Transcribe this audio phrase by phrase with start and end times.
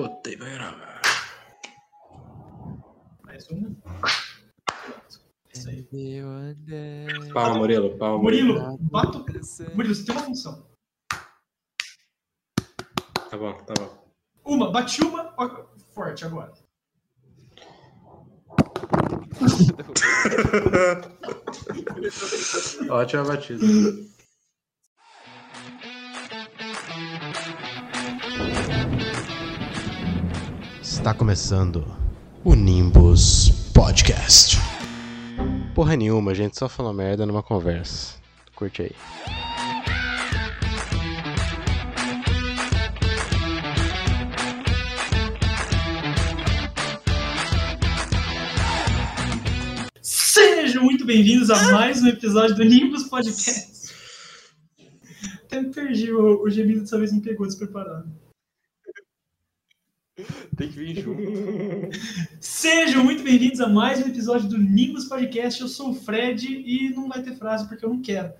[0.00, 1.02] Puta, e vai gravar.
[3.22, 3.76] Mais uma.
[7.34, 8.22] Palma, Murilo, palma.
[8.22, 9.18] Murilo, bata.
[9.74, 10.66] Murilo, você tem uma função.
[13.28, 14.10] Tá bom, tá bom.
[14.42, 16.50] Uma, bate uma, ó, forte agora.
[22.90, 23.66] Ótima batida.
[31.00, 31.82] Está começando
[32.44, 34.58] o Nimbus Podcast.
[35.74, 38.16] Porra nenhuma, a gente só falou merda numa conversa.
[38.54, 38.90] Curte aí.
[50.02, 53.94] Sejam muito bem-vindos a mais um episódio do Nimbus Podcast.
[55.46, 58.29] Até me perdi, o, o gemido dessa vez me pegou despreparado.
[60.60, 61.22] Tem que vir junto.
[62.38, 65.58] Sejam muito bem-vindos a mais um episódio do Nimbus Podcast.
[65.58, 68.30] Eu sou o Fred e não vai ter frase porque eu não quero.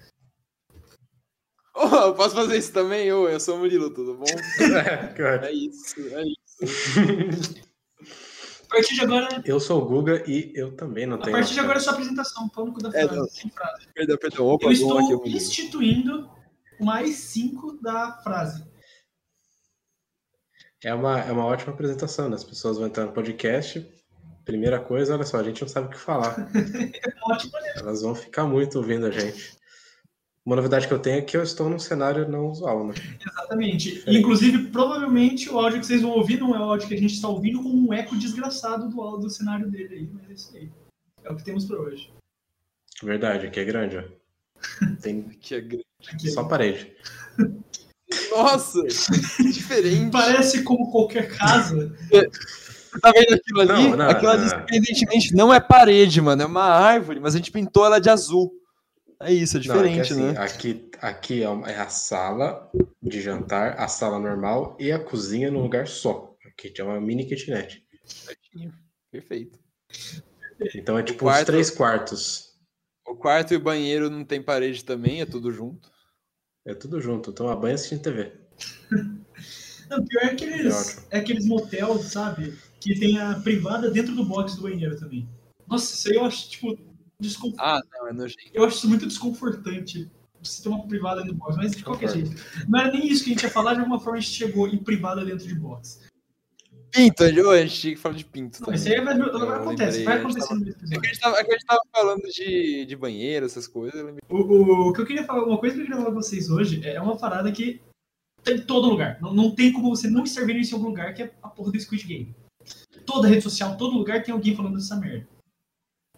[1.74, 3.10] Eu posso fazer isso também?
[3.10, 4.27] Ô, eu sou o Murilo, tudo bom?
[5.42, 6.24] É isso, é
[6.62, 7.54] isso.
[8.66, 11.34] A partir de agora, Eu sou o Guga e eu também não a tenho.
[11.34, 13.28] partir de agora é sua apresentação, cu da É, frase, não.
[13.28, 13.86] sem frase.
[13.94, 14.46] Perdão, perdão.
[14.46, 16.28] Opa, Eu estou aqui, instituindo
[16.78, 18.62] mais cinco da frase.
[20.83, 22.36] É uma, é uma ótima apresentação, né?
[22.36, 23.86] As pessoas vão entrar no podcast.
[24.45, 26.50] Primeira coisa, olha só, a gente não sabe o que falar.
[27.31, 29.58] Ótimo, Elas vão ficar muito ouvindo a gente.
[30.45, 32.95] Uma novidade que eu tenho é que eu estou num cenário não usual, né?
[33.20, 34.03] exatamente.
[34.06, 37.12] Inclusive, provavelmente o áudio que vocês vão ouvir não é o áudio que a gente
[37.14, 40.56] está ouvindo com um eco desgraçado do, áudio- do cenário dele aí, mas é isso
[40.56, 40.70] aí.
[41.23, 42.11] É o que temos para hoje.
[43.03, 44.03] Verdade, aqui é grande, ó.
[45.03, 45.86] Tem Que é grande.
[46.11, 46.31] Aqui.
[46.31, 46.91] só parede.
[48.30, 48.83] Nossa,
[49.53, 50.11] diferente.
[50.11, 51.92] Parece como qualquer casa.
[53.00, 53.72] Tá vendo aquilo ali?
[53.91, 54.48] Não, não, aquilo ali, não.
[54.48, 56.42] surpreendentemente, não é parede, mano.
[56.42, 58.50] É uma árvore, mas a gente pintou ela de azul.
[59.22, 60.34] É isso, é Não, é que diferente, assim, né?
[60.39, 62.70] Aqui, aqui é uma- é a sala
[63.02, 66.34] de jantar, a sala normal e a cozinha num lugar só.
[66.46, 67.84] Aqui é uma mini kitnet.
[69.13, 69.58] Perfeito.
[70.74, 72.51] Então é tipo quarto- uns três quartos.
[73.07, 75.90] O quarto e o banheiro não tem parede também, é tudo junto.
[76.64, 77.32] É tudo junto.
[77.32, 78.32] Toma banho assistindo TV.
[79.90, 82.56] Não, pior é Que aqueles, é aqueles motel, sabe?
[82.78, 85.28] Que tem a privada dentro do box do banheiro também.
[85.66, 86.78] Nossa, isso aí eu acho, tipo,
[87.18, 87.52] descon...
[87.58, 88.40] Ah, não, é nojento.
[88.54, 90.08] eu acho isso muito desconfortante.
[90.42, 92.30] Você ter uma privada dentro do box, mas de qualquer jeito.
[92.68, 94.68] Não era nem isso que a gente ia falar, de alguma forma a gente chegou
[94.68, 96.00] em privada dentro de box.
[96.90, 98.80] Pinto, ô, a gente tinha que falar de pinto Não, também.
[98.80, 101.05] isso aí vai, vai a gente acontecer no É que, a episódio.
[101.05, 104.14] gente tava, é que a gente tava falando de, de banheiro, essas coisas.
[104.28, 106.51] O, o, o que eu queria falar, uma coisa que eu queria falar pra vocês
[106.51, 107.80] hoje é uma parada que
[108.42, 109.18] tem em todo lugar.
[109.20, 111.48] Não, não tem como você não estar vendo isso em algum lugar, que é a
[111.48, 112.34] porra do Squid Game.
[113.07, 115.27] Toda rede social, todo lugar tem alguém falando dessa merda.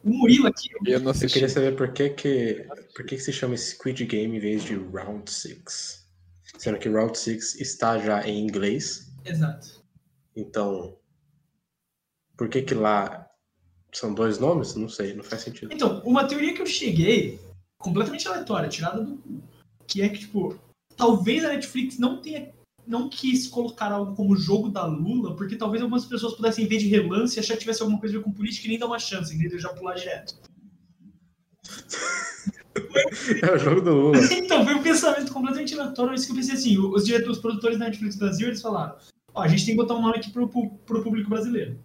[0.05, 3.33] O Murilo aqui, Eu não Eu queria saber por que que, por que que se
[3.33, 6.05] chama Squid Game em vez de Round 6.
[6.59, 9.13] Sendo que Round 6 está já em inglês.
[9.25, 9.82] exato.
[10.37, 10.97] Então,
[12.37, 13.29] por que que lá
[13.93, 14.75] são dois nomes?
[14.75, 15.73] Não sei, não faz sentido.
[15.73, 17.39] Então, uma teoria que eu cheguei,
[17.79, 19.43] completamente aleatória, tirada do cu,
[19.87, 20.59] que é que, tipo,
[20.97, 22.53] talvez a Netflix não tenha.
[22.85, 26.89] Não quis colocar algo como jogo da Lula, porque talvez algumas pessoas pudessem ver de
[26.89, 28.99] relance e achar que tivesse alguma coisa a ver com política e nem dar uma
[28.99, 29.59] chance, entendeu?
[29.59, 30.35] Já pular direto.
[33.43, 34.19] É o jogo do Lula.
[34.33, 36.15] Então, foi um pensamento completamente aleatório.
[36.15, 38.97] Isso que eu pensei assim: os diretores, os produtores da Netflix Brasil, eles falaram:
[39.35, 41.79] ó, a gente tem que botar um nome aqui pro, pro, pro público brasileiro.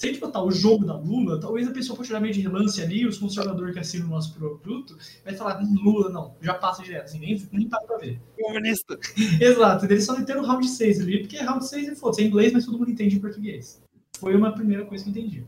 [0.00, 2.40] Se a gente botar o jogo da Lula, talvez a pessoa pode tirar meio de
[2.40, 6.54] relance ali, os conservadores que assinam o nosso produto, vai falar: hum, Lula, não, já
[6.54, 8.18] passa direto, assim, nem, nem tá pra ver.
[8.40, 8.98] Comunista.
[9.38, 12.50] Exato, eles só meteram o round 6 ali, porque round 6 é foda, é inglês,
[12.50, 13.82] mas todo mundo entende em português.
[14.18, 15.46] Foi uma primeira coisa que eu entendi.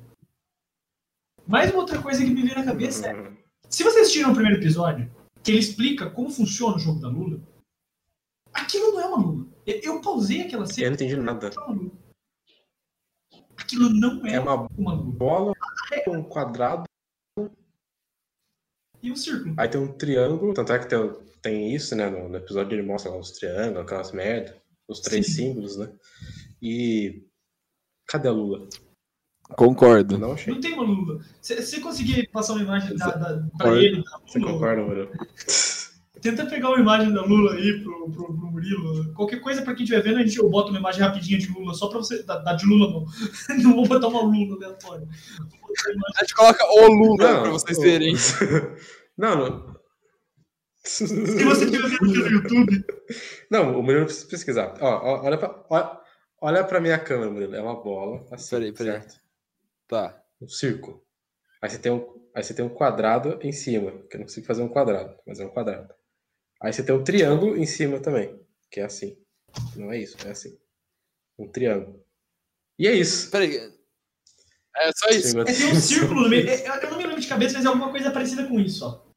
[1.47, 3.33] Mais uma outra coisa que me veio na cabeça é:
[3.71, 5.11] se vocês assistiram o primeiro episódio,
[5.43, 7.41] que ele explica como funciona o jogo da Lula,
[8.53, 9.42] aquilo não é uma Lula.
[9.67, 10.89] Eu, eu pausei aquela Eu cena.
[10.89, 11.49] não entendi nada.
[11.49, 12.03] é.
[13.57, 15.53] Aquilo não é, É uma uma bola
[16.05, 16.85] com um quadrado,
[19.03, 19.55] E um círculo.
[19.59, 20.55] aí tem um triângulo.
[20.55, 20.99] Tanto é que tem,
[21.41, 22.09] tem isso, né?
[22.11, 25.33] No, no episódio ele mostra lá os triângulos, aquelas merda, os três Sim.
[25.33, 25.93] símbolos, né?
[26.61, 27.25] E.
[28.07, 28.69] Cadê a Lula?
[29.57, 30.19] Concordo.
[30.19, 30.53] Não achei.
[30.53, 31.23] Não tem uma Lula.
[31.41, 33.79] Se você conseguir passar uma imagem da, da, pra Concordo.
[33.81, 35.11] ele, Você concorda, Murilo?
[36.23, 39.13] Tenta pegar uma imagem da Lula aí pro, pro, pro Murilo.
[39.15, 41.75] Qualquer coisa pra quem estiver vendo, a gente eu boto uma imagem rapidinha de Lula,
[41.75, 42.23] só pra você.
[42.23, 43.05] Da, da de Lula não.
[43.63, 45.09] Não vou botar uma Lula aleatória.
[46.17, 48.15] A gente coloca o Lula Não, pra vocês o- verem.
[49.19, 49.77] Não, não.
[50.85, 52.85] Se você estiver vendo aqui no YouTube,
[53.51, 54.75] Não, o Murilo precisa pesquisar.
[54.81, 56.01] Ó, ó, olha, pra, olha,
[56.41, 57.55] Olha pra minha câmera, Murilo.
[57.55, 58.25] É uma bola.
[58.33, 58.93] Assim, peraí, peraí.
[59.01, 59.21] Certo?
[59.87, 60.21] Tá.
[60.41, 61.01] Um círculo.
[61.63, 62.05] Aí você, tem um,
[62.35, 65.39] aí você tem um quadrado em cima, que eu não consigo fazer um quadrado, mas
[65.39, 65.95] é um quadrado.
[66.63, 69.19] Aí você tem um triângulo em cima também, que é assim.
[69.77, 70.57] Não é isso, é assim.
[71.39, 72.05] Um triângulo.
[72.79, 73.31] E é isso.
[73.31, 73.57] Peraí.
[74.77, 75.41] É só isso.
[75.41, 76.49] É, tem um círculo no meio.
[76.49, 79.13] É, eu não me lembro de cabeça, mas é alguma coisa parecida com isso, ó.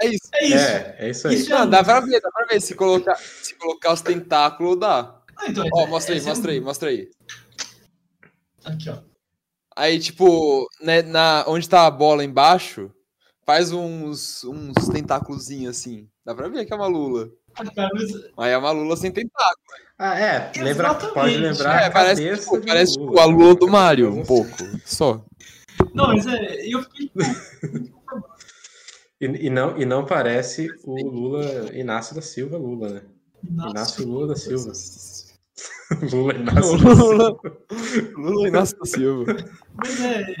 [0.00, 0.28] É isso.
[0.34, 0.56] É isso.
[0.56, 1.34] É, é isso aí.
[1.34, 2.60] Isso não, dá pra ver, dá pra ver.
[2.60, 5.22] Se colocar, se colocar os tentáculos, dá.
[5.36, 7.10] Ah, então, ó, mostra aí, mostra aí, mostra aí.
[8.64, 8.98] Aqui, ó.
[9.76, 12.92] Aí, tipo, né, na, onde tá a bola embaixo,
[13.48, 16.06] faz uns, uns tentáculos assim.
[16.22, 17.30] Dá pra ver que é uma lula.
[18.36, 19.56] Mas é uma lula sem tentáculo.
[19.98, 20.52] Ah, é.
[20.58, 21.84] Lembra, pode lembrar.
[21.84, 24.52] É, parece, tipo, parece tipo, a lula do Mario, um pouco.
[24.84, 25.24] Só.
[25.94, 26.66] Não, mas é.
[26.66, 27.10] Eu fiquei.
[29.20, 33.02] E, e, não, e não parece o Lula Inácio da Silva Lula, né?
[33.42, 34.72] Inácio, Inácio Lula da Silva.
[36.12, 38.12] Lula Inácio Lula, da Silva.
[38.16, 39.36] Lula Inácio da Silva.
[39.74, 40.36] Mas é.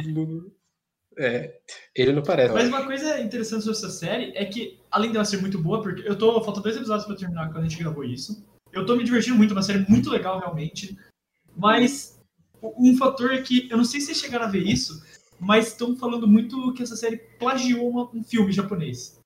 [1.18, 1.58] É,
[1.94, 2.54] ele não parece.
[2.54, 6.08] Mas uma coisa interessante sobre essa série é que, além dela ser muito boa, porque
[6.08, 6.40] eu tô.
[6.44, 8.46] Faltam dois episódios pra terminar quando a gente gravou isso.
[8.72, 10.96] Eu tô me divertindo muito, uma série muito legal, realmente.
[11.56, 12.20] Mas
[12.62, 15.02] um fator é que, eu não sei se vocês chegaram a ver isso,
[15.40, 19.18] mas estão falando muito que essa série plagiou uma, um filme japonês.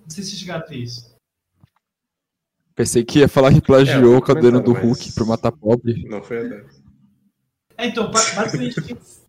[0.00, 1.14] Não sei se vocês chegaram a ver isso.
[2.74, 6.04] Pensei que ia falar que plagiou é, o caderno do Hulk pro matar pobre.
[6.08, 6.64] Não foi a
[7.78, 8.80] É, então, basicamente,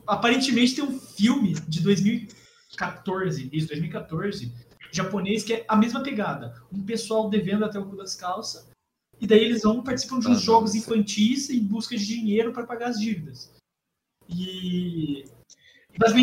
[0.08, 4.54] aparentemente tem um filme de 2014, isso, 2014,
[4.92, 6.56] japonês, que é a mesma pegada.
[6.72, 8.68] Um pessoal devendo até o cu das calças,
[9.20, 12.66] e daí eles vão participam de uns ah, jogos infantis em busca de dinheiro para
[12.66, 13.52] pagar as dívidas.
[14.30, 15.26] E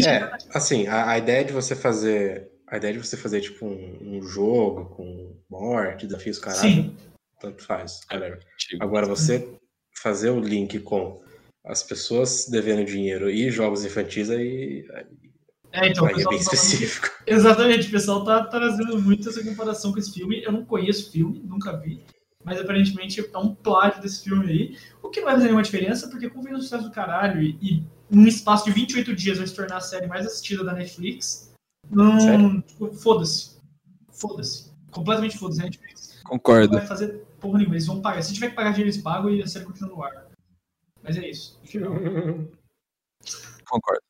[0.07, 2.51] é, assim, a, a, ideia de você fazer.
[2.67, 6.97] A ideia de você fazer, tipo, um, um jogo com morte, desafios caralho, Sim.
[7.41, 8.39] tanto faz, galera.
[8.81, 9.59] Agora, você
[10.01, 11.23] fazer o link com
[11.65, 14.87] as pessoas devendo dinheiro e jogos infantis aí.
[15.73, 17.07] É, então, aí é bem tá específico.
[17.07, 17.23] Falando...
[17.27, 20.43] Exatamente, o pessoal tá trazendo muito essa comparação com esse filme.
[20.43, 22.05] Eu não conheço o filme, nunca vi.
[22.45, 24.79] Mas aparentemente é um plágio desse filme aí.
[25.03, 27.83] O que não vai fazer nenhuma diferença, porque como um sucesso do caralho e, e
[28.11, 31.53] num espaço de 28 dias vai se tornar a série mais assistida da Netflix.
[31.91, 33.57] Não, tipo, foda-se.
[34.13, 34.71] Foda-se.
[34.91, 36.21] Completamente foda-se a Netflix.
[36.25, 36.73] Concordo.
[36.73, 37.75] Não vai fazer porra nenhuma.
[37.75, 38.23] Eles vão pagar.
[38.23, 40.34] Se tiver que pagar dinheiro, eles pagam e a série continua no ar.
[41.05, 41.61] Mas é isso.
[43.69, 44.03] Concordo.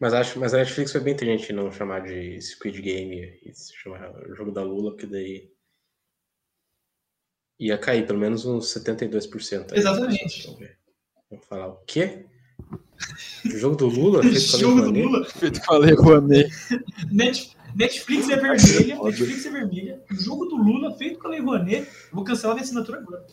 [0.00, 3.74] Mas acho, mas a Netflix foi bem inteligente não chamar de Squid Game e se
[3.76, 5.52] chamar jogo da Lula, porque daí
[7.60, 9.72] ia cair pelo menos uns 72%.
[9.72, 10.56] Aí, Exatamente.
[11.30, 12.26] Vamos falar o quê?
[13.44, 14.22] O jogo do Lula?
[14.24, 15.24] Feito jogo do Lula?
[15.24, 16.50] Feito com a Lei Rouanet.
[17.74, 20.04] Netflix é vermelha, Netflix é vermelha.
[20.10, 21.88] O jogo do Lula feito com a Lei Rouanet.
[22.12, 23.26] Vou cancelar minha assinatura agora.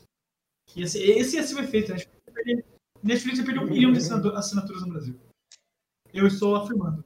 [0.75, 1.91] Esse, esse ia ser o efeito.
[1.91, 2.63] Netflix,
[3.03, 5.19] Netflix ia perder um milhão de assinaturas no Brasil.
[6.13, 7.03] Eu estou afirmando.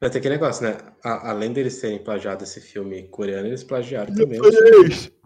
[0.00, 0.78] Vai ter aquele negócio, né?
[1.04, 4.40] A, além deles terem plagiado esse filme coreano, eles plagiaram também.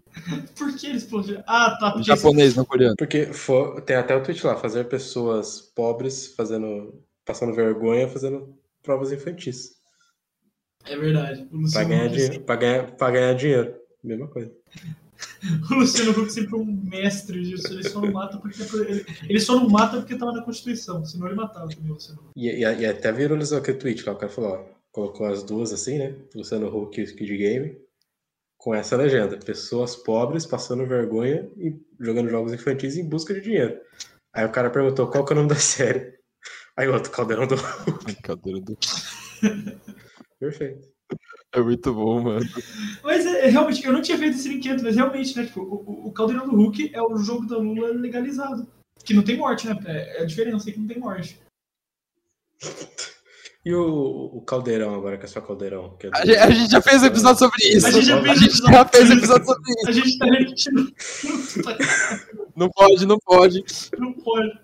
[0.56, 1.42] Por que eles explodiram?
[1.46, 1.94] Ah, tá.
[1.98, 2.94] Em japonês, não coreano.
[2.96, 7.02] Porque for, tem até o tweet lá, fazer pessoas pobres fazendo.
[7.24, 9.74] passando vergonha fazendo provas infantis.
[10.84, 11.48] É verdade.
[11.72, 13.74] Pra ganhar, dinheiro, pra, ganhar, pra ganhar dinheiro.
[14.02, 14.52] Mesma coisa.
[15.70, 17.72] o Luciano Huck sempre foi um mestre disso.
[17.72, 18.62] Ele só não mata porque.
[18.76, 22.20] Ele, ele só não mata porque tava na Constituição, senão ele matava também o Luciano
[22.20, 22.32] Huck.
[22.36, 25.72] E, e, e até viralizou aquele tweet lá, o cara falou, ó, colocou as duas
[25.72, 26.14] assim, né?
[26.34, 27.84] Luciano Huck e o Skid Game
[28.64, 33.78] com essa legenda: pessoas pobres passando vergonha e jogando jogos infantis em busca de dinheiro.
[34.32, 36.14] Aí o cara perguntou qual que é o nome da série.
[36.76, 38.22] Aí o outro, Caldeirão do Hulk.
[38.22, 38.76] Caldeirão do
[40.40, 40.93] Perfeito.
[41.54, 42.44] É muito bom, mano.
[43.02, 45.46] Mas é, realmente, eu não tinha feito esse brinquedo, mas realmente, né?
[45.46, 48.66] Tipo, o, o Caldeirão do Hulk é o jogo da Lula legalizado.
[49.04, 49.78] Que não tem morte, né?
[49.86, 51.38] É, é a diferença, é que não tem morte.
[53.64, 55.96] E o, o Caldeirão agora, que é só Caldeirão?
[56.02, 57.86] É a, gente, a, gente, já fez um episódio sobre isso.
[57.86, 59.88] A gente já fez, gente já fez episódio sobre isso.
[59.88, 60.92] A gente tá repetindo.
[62.56, 63.64] Não pode, não pode.
[63.98, 64.60] Não pode.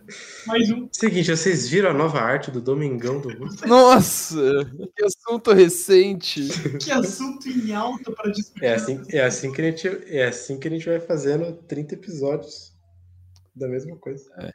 [0.46, 0.88] Mais um.
[0.92, 3.66] Seguinte, vocês viram a nova arte do Domingão do Russo?
[3.66, 4.36] Nossa,
[4.96, 6.48] que assunto recente.
[6.78, 8.64] Que assunto em alta para discutir.
[8.64, 11.94] É assim, é, assim que a gente, é assim que a gente vai fazendo 30
[11.94, 12.72] episódios
[13.54, 14.24] da mesma coisa.
[14.38, 14.52] É.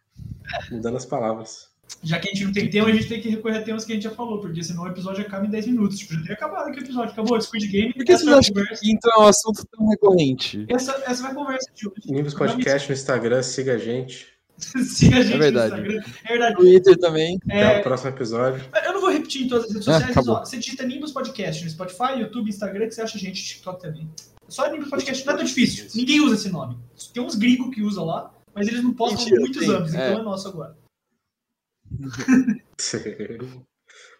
[0.71, 3.57] Mudando as palavras já que a gente não tem tema, a gente tem que recorrer
[3.57, 5.97] a temas que a gente já falou, porque senão o episódio acaba em 10 minutos.
[5.97, 7.41] Tipo, já teria acabado aqui o episódio, acabou.
[7.41, 7.93] Squid Game.
[7.93, 10.65] Por que você acha que então é um assunto tão recorrente?
[10.69, 12.11] Essa, essa vai a conversa de hoje.
[12.11, 14.27] Nimbus Podcast no Instagram, siga a gente.
[14.57, 15.71] siga a gente é verdade.
[15.71, 16.13] no Instagram.
[16.23, 16.55] É verdade.
[16.55, 17.39] Twitter também.
[17.49, 17.63] É...
[17.63, 18.63] Até o próximo episódio.
[18.85, 21.63] Eu não vou repetir em todas as redes ah, sociais, ah, você digita Nimbus Podcast
[21.63, 24.09] no Spotify, YouTube, Instagram, que você acha a gente, TikTok também.
[24.47, 25.87] Só Nimbus Podcast não é tão difícil.
[25.95, 26.77] Ninguém usa esse nome.
[27.13, 30.09] Tem uns gringos que usam lá, mas eles não postam há muitos sim, anos, é.
[30.09, 30.84] então é nosso agora.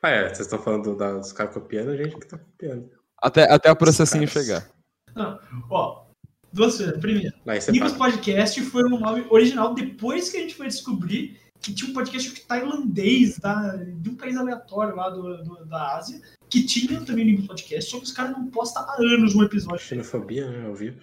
[0.01, 2.89] Ah, é, vocês estão falando dos caras copiando, a gente que tá copiando.
[3.21, 4.69] Até, até o processinho chegar.
[5.15, 5.39] Não,
[5.69, 6.05] ó,
[6.51, 6.97] duas coisas.
[6.99, 7.33] Primeiro,
[7.71, 11.93] Nimbus Podcast foi um nome original depois que a gente foi descobrir que tinha um
[11.93, 13.75] podcast tailandês, tá?
[13.77, 17.97] de um país aleatório lá do, do da Ásia, que tinha também Nimbus Podcast, só
[17.97, 19.79] que os caras não postam há anos um episódio.
[19.79, 20.67] Xenofobia, né?
[20.67, 21.01] Ao vivo.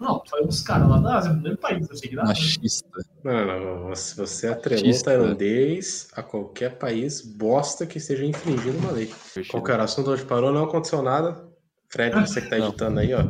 [0.00, 2.24] Não, foi uns caras lá da Ásia, no país, eu sei que dá.
[2.24, 2.88] Machista.
[3.22, 8.92] Não, não, você, você atrelou o tailandês a qualquer país bosta que esteja infringindo uma
[8.92, 9.12] lei.
[9.50, 10.24] Qual que era o assunto hoje?
[10.24, 11.46] Parou, não aconteceu nada.
[11.90, 13.26] Fred, você que tá editando aí, ó.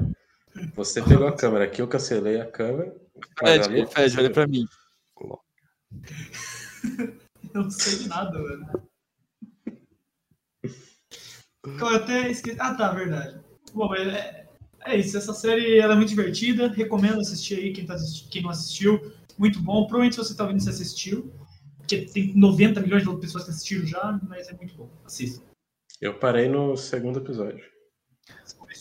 [0.77, 2.95] Você pegou a câmera aqui, eu cancelei a câmera.
[3.37, 4.65] Fred, Fred, olha pra mim.
[7.53, 8.89] eu não sei de nada, mano.
[11.65, 12.57] Eu até esqueci.
[12.61, 13.41] Ah, tá, verdade.
[13.75, 14.40] Bom, é,
[14.85, 15.17] é isso.
[15.17, 16.69] Essa série ela é muito divertida.
[16.69, 19.13] Recomendo assistir aí quem, tá assisti quem não assistiu.
[19.39, 19.83] Muito bom.
[19.85, 21.33] Provavelmente você tá vendo se assistiu.
[21.79, 24.89] Porque tem 90 milhões de pessoas que assistiram já, mas é muito bom.
[25.05, 25.43] Assista.
[26.01, 27.65] Eu parei no segundo episódio.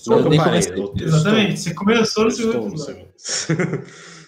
[0.08, 1.54] Não, eu parei, eu, Exatamente.
[1.56, 3.02] Estou, você começou no segundo episódio.
[3.02, 4.10] eu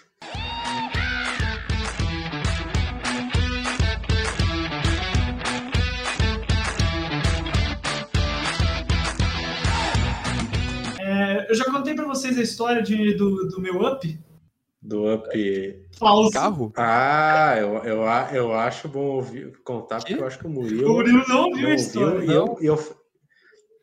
[12.22, 14.20] vocês a história de, do, do meu up.
[14.82, 15.28] Do up.
[15.98, 16.32] Falso.
[16.32, 16.74] Carro?
[16.78, 18.01] Ah, eu, eu,
[18.34, 20.92] eu acho bom ouvir, contar, porque eu acho que o Murilo.
[20.92, 22.24] O Murilo não ouviu a história.
[22.24, 22.98] E, eu, e, eu,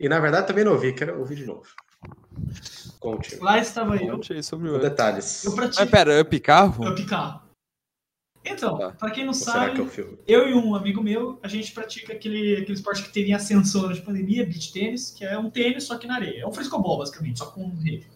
[0.00, 1.66] e na verdade também não ouvi, quero ouvir de novo.
[3.00, 3.36] Conte.
[3.36, 4.12] Lá estava eu.
[4.12, 5.44] Conte aí sobre o detalhes.
[5.44, 5.80] Eu pratico...
[5.80, 6.88] Mas pera, up carro?
[6.88, 7.48] Up carro.
[8.44, 8.92] Então, tá.
[8.92, 12.56] para quem não Ou sabe, é eu e um amigo meu, a gente pratica aquele,
[12.56, 15.98] aquele esporte que teve em ascensão de pandemia, beach tênis, que é um tênis só
[15.98, 16.42] que na areia.
[16.42, 18.08] É um frescobol, basicamente, só com rede.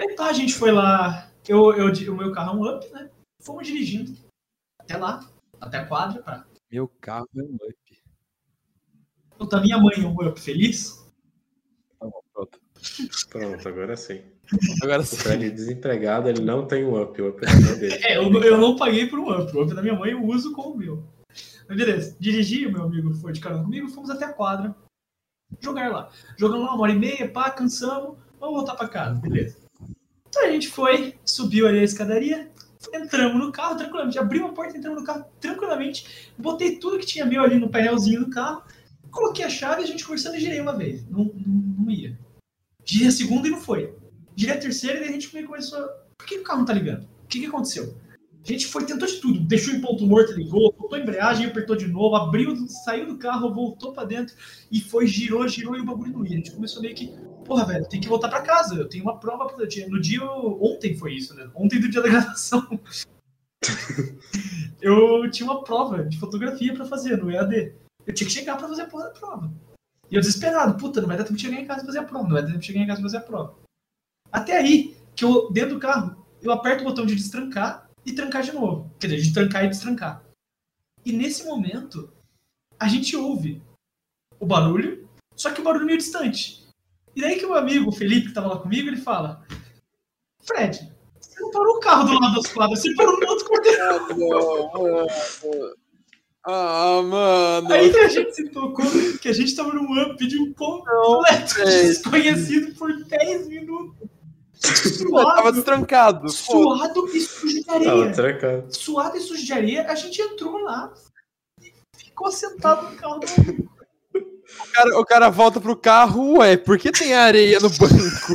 [0.00, 3.10] Daí tá, a gente foi lá, eu, eu, o meu carro é um up, né?
[3.42, 4.16] Fomos dirigindo
[4.78, 5.30] até lá,
[5.60, 6.22] até a quadra.
[6.22, 6.46] Pra...
[6.72, 8.02] Meu carro é um up.
[9.36, 11.06] Puta, minha mãe é um up feliz.
[11.98, 12.58] Tá pronto.
[13.28, 14.22] Pronto, agora sim.
[14.82, 15.16] Agora sim.
[15.16, 18.00] O Fred desempregado, ele não tem um up, o up é dele.
[18.02, 19.54] É, eu, eu não paguei por um up.
[19.54, 21.04] O up da minha mãe eu uso como o meu.
[21.68, 24.74] Mas beleza, dirigi, meu amigo foi de carona comigo, fomos até a quadra.
[25.60, 26.10] Jogar lá.
[26.38, 29.59] Jogamos lá uma hora e meia, pá, cansamos, vamos voltar pra casa, beleza.
[30.30, 32.50] Então a gente foi, subiu ali a escadaria,
[32.94, 37.26] entramos no carro tranquilamente, abrimos a porta, entramos no carro tranquilamente, botei tudo que tinha
[37.26, 38.62] meu ali no painelzinho do carro,
[39.10, 41.04] coloquei a chave e a gente conversando e girei uma vez.
[41.10, 42.18] Não, não, não ia.
[42.84, 43.92] Girei a segunda e não foi
[44.40, 45.86] girei a terceira e a gente começou.
[46.16, 47.04] Por que o carro não tá ligando?
[47.04, 47.94] O que, que aconteceu?
[48.42, 51.76] A gente foi, tentou de tudo, deixou em ponto morto, ligou, botou a embreagem, apertou
[51.76, 54.34] de novo, abriu, saiu do carro, voltou para dentro
[54.72, 56.32] e foi, girou, girou e o bagulho não ia.
[56.32, 57.12] A gente começou meio que,
[57.44, 59.86] porra, velho, tem que voltar para casa, eu tenho uma prova pra dia.
[59.88, 61.50] No dia, ontem foi isso, né?
[61.54, 62.66] Ontem do dia da gravação.
[64.80, 67.74] eu tinha uma prova de fotografia para fazer no EAD.
[68.06, 69.52] Eu tinha que chegar para fazer a porra da prova.
[70.10, 72.04] E eu desesperado, puta, não vai dar tempo de chegar em casa e fazer a
[72.04, 73.54] prova, não vai dar tempo de chegar em casa e fazer a prova.
[74.32, 78.42] Até aí, que eu, dentro do carro, eu aperto o botão de destrancar e trancar
[78.42, 78.90] de novo.
[78.98, 80.24] Quer dizer, de trancar e destrancar.
[81.04, 82.12] E nesse momento,
[82.78, 83.62] a gente ouve
[84.38, 86.66] o barulho, só que o barulho meio distante.
[87.14, 89.44] E daí que o amigo, o Felipe, que estava lá comigo, ele fala:
[90.42, 95.06] Fred, você não parou o carro do lado das quadras, você parou no outro quarteirão.
[96.42, 97.70] Ah, mano.
[97.70, 98.86] Aí a gente se tocou
[99.20, 103.99] que a gente tava num up de um completo desconhecido por 10 minutos.
[104.60, 106.28] Suado, tava destrancado.
[106.28, 108.66] Suado e sujo de areia.
[108.70, 110.92] Suado e sujo de areia, a gente entrou lá
[111.62, 113.70] e ficou sentado no carro do
[114.58, 118.34] o cara, o cara volta pro carro, ué, por que tem areia no banco?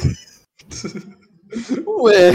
[2.01, 2.31] ué.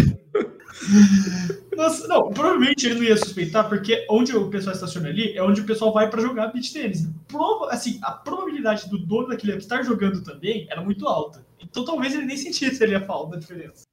[1.76, 5.61] Nossa, não, provavelmente ele não ia suspeitar, porque onde o pessoal estaciona ali é onde
[5.61, 7.09] o pessoal vai para jogar beat tênis.
[7.26, 11.44] Prova, assim, a probabilidade do dono daquele estar jogando também era muito alta.
[11.62, 13.84] Então talvez ele nem sentisse ali a falta da diferença.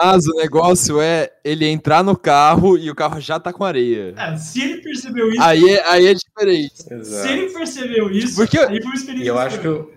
[0.00, 4.14] Mas o negócio é ele entrar no carro e o carro já tá com areia.
[4.16, 5.42] É, se ele percebeu isso.
[5.42, 6.84] Aí é, aí é diferente.
[6.88, 7.26] Exato.
[7.26, 9.24] Se ele percebeu isso, Porque aí foi uma experiência.
[9.24, 9.92] E eu acho que eu,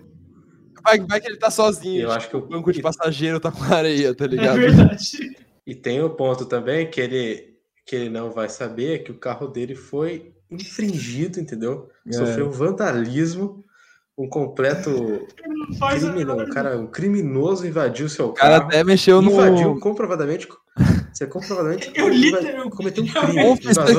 [0.82, 2.02] vai, vai, que ele tá sozinho.
[2.02, 4.58] Eu acho que o banco de passageiro tá com areia, tá ligado?
[4.58, 5.36] É verdade.
[5.64, 7.54] E tem o ponto também que ele,
[7.86, 11.88] que ele não vai saber que o carro dele foi infringido, entendeu?
[12.06, 12.12] É.
[12.12, 13.64] Sofreu vandalismo,
[14.16, 16.42] um completo criminoso.
[16.42, 18.54] Um cara, um criminoso invadiu seu carro.
[18.54, 19.32] O cara até mexeu no.
[19.32, 20.48] Invadiu comprovadamente.
[21.12, 23.42] Você comprovadamente eu literalmente cometeu um crime.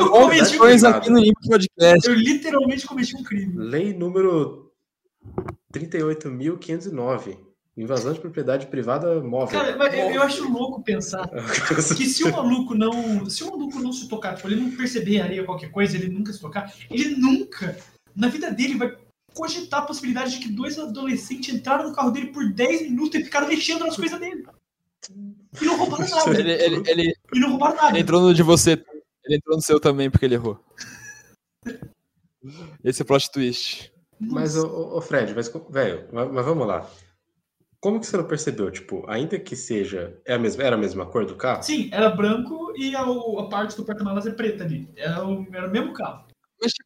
[0.10, 2.10] Confissões aqui no Podcast.
[2.10, 3.54] Eu literalmente cometi um crime.
[3.56, 4.72] Lei número
[5.74, 7.38] 38.509
[7.76, 9.60] Invasão de propriedade privada móvel.
[9.60, 11.28] Cara, mas eu, eu acho louco pensar
[11.98, 13.28] que se o maluco não.
[13.28, 16.32] Se o maluco não se tocar, tipo, ele não perceber areia qualquer coisa, ele nunca
[16.32, 17.76] se tocar, ele nunca,
[18.16, 18.96] na vida dele, vai
[19.34, 23.24] cogitar a possibilidade de que dois adolescentes entraram no carro dele por 10 minutos e
[23.24, 24.46] ficaram mexendo nas coisas dele.
[25.62, 26.40] E não roubaram nada.
[26.40, 28.00] Ele, ele, ele E não roubaram nada.
[28.00, 28.72] entrou no de você.
[29.26, 30.60] Ele entrou no seu também porque ele errou.
[32.84, 33.92] Esse é o plot twist.
[34.20, 36.90] Mas, ô, Fred, mas, velho, mas, mas vamos lá.
[37.80, 38.72] Como que você não percebeu?
[38.72, 40.18] Tipo, ainda que seja.
[40.26, 41.64] É a mesma, era a mesma cor do carro?
[41.64, 44.90] Sim, era branco e a, a parte do porta-malas é preta ali.
[44.96, 46.26] Era o, era o mesmo carro.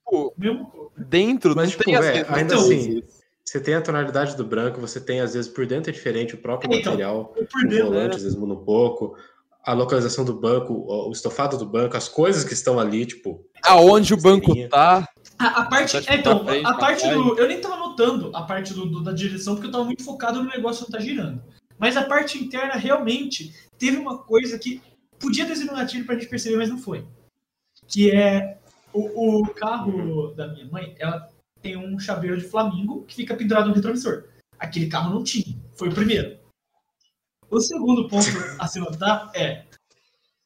[0.09, 3.03] Tipo, Mesmo dentro Mas, não tipo, tem mesmas ainda assim,
[3.43, 6.37] você tem a tonalidade do branco, você tem, às vezes, por dentro é diferente, o
[6.37, 8.15] próprio Então, material, Por o dentro, volante, né?
[8.15, 9.15] às vezes muda um pouco.
[9.63, 13.43] A localização do banco, o estofado do banco, as coisas que estão ali, tipo.
[13.63, 15.07] Aonde o banco tá.
[15.37, 17.37] A, a parte, Tá, tipo, é, então, frente, a pra parte do.
[17.37, 20.41] Eu nem tava notando a parte do, do- da direção, porque eu tava muito focado
[20.41, 21.41] no negócio que tá girando.
[21.77, 24.81] Mas a parte interna realmente teve uma coisa que
[25.19, 27.05] podia ter sido um gatilho pra gente perceber, mas não foi.
[27.87, 28.56] Que é
[28.93, 31.29] o, o carro da minha mãe, ela
[31.61, 34.25] tem um chaveiro de flamingo que fica pendurado no retrovisor.
[34.59, 35.55] Aquele carro não tinha.
[35.75, 36.37] Foi o primeiro.
[37.49, 38.27] O segundo ponto
[38.59, 39.65] a se notar é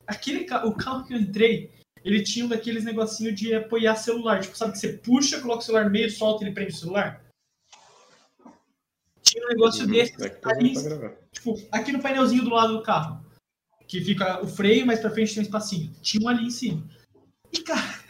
[0.05, 1.71] aquele ca- o carro que eu entrei,
[2.03, 4.41] ele tinha um daqueles negocinho de apoiar celular.
[4.41, 6.77] Tipo, sabe que você puxa, coloca o celular no meio, solta e ele prende o
[6.77, 7.23] celular?
[9.21, 11.15] Tinha um negócio desse É ali, pra gravar.
[11.31, 13.23] tipo, aqui no painelzinho do lado do carro.
[13.87, 15.93] Que fica o freio, mas pra frente tem um espacinho.
[16.01, 16.83] Tinha um ali em cima.
[17.51, 18.00] E, cara,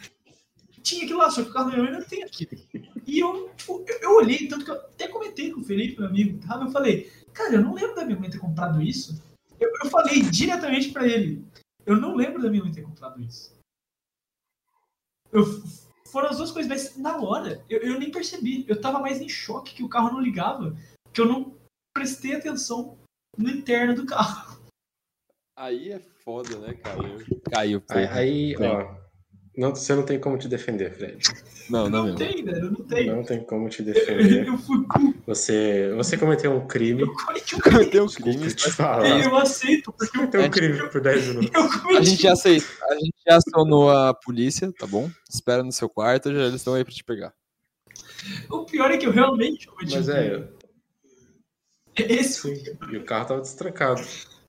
[0.82, 2.50] tinha aquilo lá, só que o carro da minha mãe não tem aquilo.
[3.06, 6.08] E eu, tipo, eu, eu olhei, tanto que eu até comentei com o Felipe, meu
[6.08, 9.22] amigo, tava, eu falei, cara, eu não lembro da minha mãe ter comprado isso.
[9.58, 11.44] Eu, eu falei diretamente pra ele,
[11.86, 13.56] eu não lembro da minha mãe ter comprado isso.
[15.30, 15.44] Eu,
[16.08, 18.64] foram as duas coisas, mas na hora, eu, eu nem percebi.
[18.68, 20.76] Eu tava mais em choque que o carro não ligava,
[21.12, 21.56] que eu não
[21.94, 22.98] prestei atenção
[23.36, 24.60] no interno do carro.
[25.56, 26.74] Aí é foda, né?
[26.74, 27.18] Caiu.
[27.50, 27.94] Caiu, pô.
[27.94, 29.01] Aí, aí, ó.
[29.54, 31.18] Não, você não tem como te defender, Fred.
[31.68, 32.18] Não, não, Não mesmo.
[32.18, 33.06] tem, velho, não tem.
[33.06, 34.46] Não tem como te Eu, defender.
[34.48, 34.78] eu fui
[35.26, 37.02] Você, você cometeu um crime.
[37.02, 38.54] eu cometi um Cometeu um crime.
[38.54, 39.02] te falar.
[39.02, 41.50] crime, eu aceito, porque eu, Cometeu um crime por 10 minutos.
[41.90, 42.66] eu A gente já aceita.
[42.88, 45.10] A gente já acionou a polícia, tá bom?
[45.28, 47.34] Espera no seu quarto, já eles estão aí pra te pegar.
[48.50, 50.48] O pior é que eu realmente cometi Mas um é, crime.
[51.94, 52.62] Esse sim.
[52.90, 54.00] E o carro tava destrancado.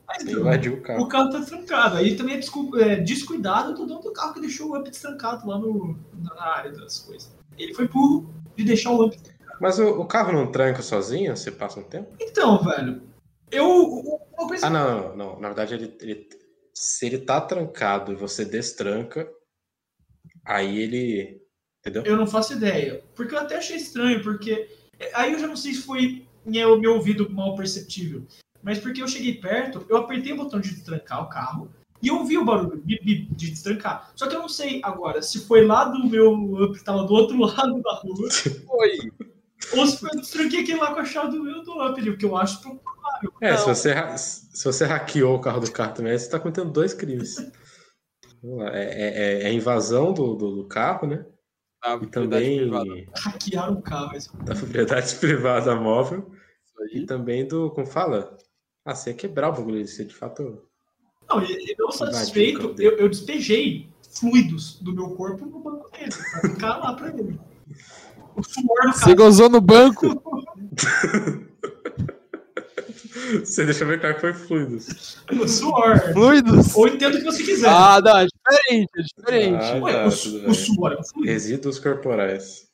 [0.07, 1.07] Mas, invadiu o o carro.
[1.07, 1.97] carro tá trancado.
[1.97, 5.47] Aí também é, descu- é, descuidado do dono do carro que deixou o Up destrancado
[5.47, 7.31] lá no, na área das coisas.
[7.57, 9.17] Ele foi burro de deixar o Up.
[9.61, 11.35] Mas o, o carro não tranca sozinho?
[11.35, 12.13] Você passa um tempo?
[12.19, 13.01] Então, velho,
[13.51, 13.65] eu.
[13.65, 15.39] o- Uma coisa Ah, não, não, não.
[15.39, 16.29] Na verdade, ele, ele-
[16.73, 19.29] se ele tá trancado e você destranca,
[20.45, 21.41] aí ele.
[21.79, 22.03] Entendeu?
[22.03, 23.03] Eu não faço ideia.
[23.15, 24.67] Porque eu até achei estranho, porque.
[25.13, 28.25] Aí eu já não sei se foi meu, meu ouvido mal perceptível.
[28.63, 31.69] Mas porque eu cheguei perto, eu apertei o botão de destrancar o carro
[32.01, 34.11] e eu ouvi o barulho bip, bip, de destrancar.
[34.15, 37.13] Só que eu não sei agora se foi lá do meu up que tava do
[37.13, 38.29] outro lado da rua,
[38.65, 39.11] Foi.
[39.77, 42.09] ou se foi eu destranquei aquele lá com a chave do meu do up ali,
[42.09, 42.83] o que eu acho provável.
[43.41, 46.93] É, se você, se você hackeou o carro do carro também, você tá cometendo dois
[46.93, 47.37] crimes.
[48.71, 49.09] É, é-
[49.41, 51.25] é- é a invasão do, do, do carro, né?
[51.81, 52.89] Tá, E também privada.
[53.17, 54.15] Hackearam o carro.
[54.17, 54.35] Isso.
[54.37, 56.31] da propriedade privada móvel.
[56.91, 57.71] E também do.
[57.71, 58.37] Como fala?
[58.85, 60.61] Ah, você ia quebrar o bagulho, você de fato.
[61.29, 66.11] Não, e, e o satisfeito, eu, eu despejei fluidos do meu corpo no banco dele,
[66.11, 67.39] pra ficar lá pra ele.
[68.35, 69.15] O suor no Você carro.
[69.15, 70.05] gozou no banco?
[73.43, 75.17] Você deixa ver claro que foi fluidos.
[75.31, 75.99] O suor.
[76.13, 76.75] Fluidos?
[76.75, 77.69] Ou entendo o que você quiser.
[77.69, 79.63] Ah, não, é diferente, é diferente.
[79.63, 80.09] Ah, Ué, tá, o,
[80.41, 80.49] bem.
[80.49, 81.31] o suor é fluido.
[81.31, 82.67] Resíduos corporais.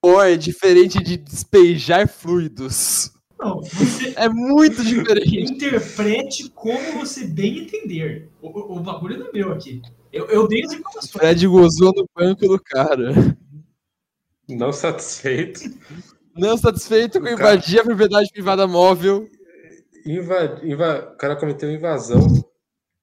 [0.00, 3.10] Pô, é diferente de despejar fluidos.
[3.44, 5.40] Não, você É muito diferente.
[5.52, 8.30] interprete como você bem entender.
[8.40, 9.82] O, o- o bagulho não é meu aqui.
[10.12, 11.10] Eu, eu dei as informações.
[11.10, 13.12] Fred gozou no banco do cara.
[14.48, 15.60] Não satisfeito.
[16.36, 19.28] Não satisfeito com O cara- invadir a propriedade privada móvel.
[20.06, 20.60] Inva...
[20.62, 21.10] Inva...
[21.14, 22.26] O cara cometeu invasão.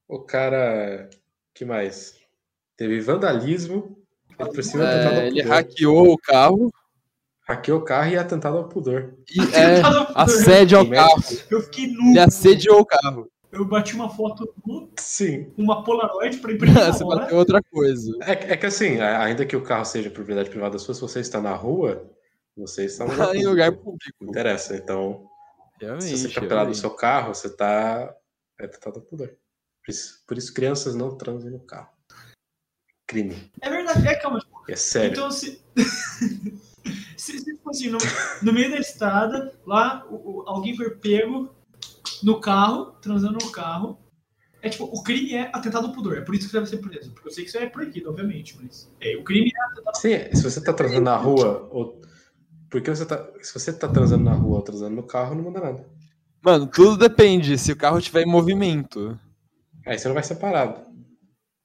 [0.08, 1.10] O cara.
[1.54, 2.16] que mais?
[2.78, 3.98] Teve vandalismo.
[4.40, 6.72] Ele por cima atentado ao É, ele hackeou o carro.
[7.52, 9.14] Hackeou o carro e atentado ao pudor.
[9.30, 10.22] E, é, Atentado ao pudor.
[10.22, 11.24] assédio ao carro.
[11.50, 12.10] Eu fiquei nu.
[12.12, 13.32] Ele assediou o carro.
[13.52, 15.52] Eu bati uma foto nu, Sim.
[15.58, 17.22] uma Polaroid pra imprimir Você hora.
[17.22, 18.10] bateu outra coisa.
[18.22, 21.42] É, é que assim, ainda que o carro seja propriedade privada sua, se você está
[21.42, 22.10] na rua,
[22.56, 24.16] você está no em lugar público.
[24.22, 24.78] Não interessa.
[24.78, 25.26] Então,
[25.82, 26.06] Realmente.
[26.06, 28.16] se você ficar pelado no seu carro, você está
[28.60, 29.28] é atentado ao pudor.
[29.84, 31.90] Por isso, por isso crianças não transem no carro.
[33.06, 33.52] Crime.
[33.62, 34.40] É verdade, é calma.
[34.70, 35.12] É sério.
[35.12, 35.62] Então, se,
[37.18, 37.98] se, se tipo assim, no,
[38.42, 41.54] no, meio da estrada, lá o, o, alguém foi pego
[42.24, 43.98] no carro, transando no carro.
[44.62, 46.78] É tipo, o crime é atentado ao pudor, é por isso que você deve ser
[46.78, 47.12] preso.
[47.12, 48.92] Porque eu sei que isso é proibido, obviamente, mas.
[49.02, 52.00] É, o crime é atentado Sim, se você tá transando na rua, ou.
[52.70, 53.28] Porque você tá.
[53.42, 55.86] Se você tá transando na rua ou transando no carro, não muda nada.
[56.44, 57.58] Mano, tudo depende.
[57.58, 59.20] Se o carro estiver em movimento.
[59.86, 60.82] Aí você não vai ser parado.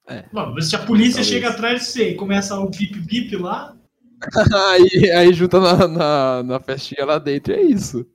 [0.09, 0.25] É.
[0.33, 1.27] Mano, mas se a polícia Talvez.
[1.27, 3.77] chega atrás de você e começa o bip-bip lá.
[4.71, 8.07] aí, aí junta na, na, na, festinha lá dentro, é isso.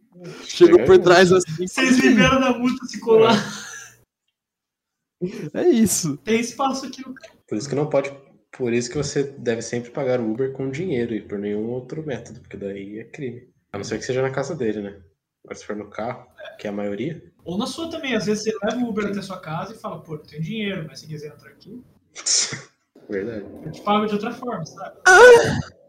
[0.44, 1.68] Chegou é por trás assim.
[1.68, 3.36] Vocês liberam da multa se colar.
[5.54, 5.62] É.
[5.62, 6.18] é isso.
[6.18, 7.14] Tem espaço aqui no
[7.48, 8.12] Por isso que não pode.
[8.52, 12.06] Por isso que você deve sempre pagar o Uber com dinheiro e por nenhum outro
[12.06, 13.50] método, porque daí é crime.
[13.72, 15.00] A não ser que seja na casa dele, né?
[15.48, 16.28] Mas se for no carro,
[16.60, 17.24] que é a maioria.
[17.44, 18.16] Ou na sua também.
[18.16, 20.86] Às vezes você leva o Uber até sua casa e fala, pô, eu tenho dinheiro,
[20.88, 21.82] mas se quiser entrar aqui.
[23.10, 23.46] Verdade.
[23.66, 25.00] Eu te pago de outra forma, sabe?
[25.08, 25.81] Ah!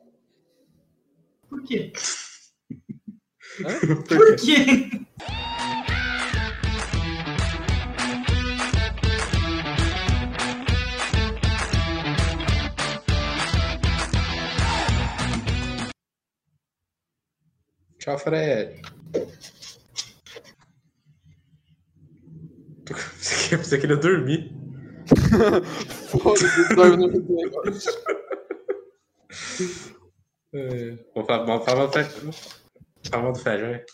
[1.53, 1.93] Por quê?
[3.63, 4.89] Por, Por quê?
[17.99, 18.81] Tchau, Fred.
[23.59, 24.51] Você queria dormir.
[26.09, 27.93] Foda-se, dorme no negócio.
[31.15, 32.11] Vou falar mal, fala mal do Fred.
[33.11, 33.85] Fala mal do Fred, vai.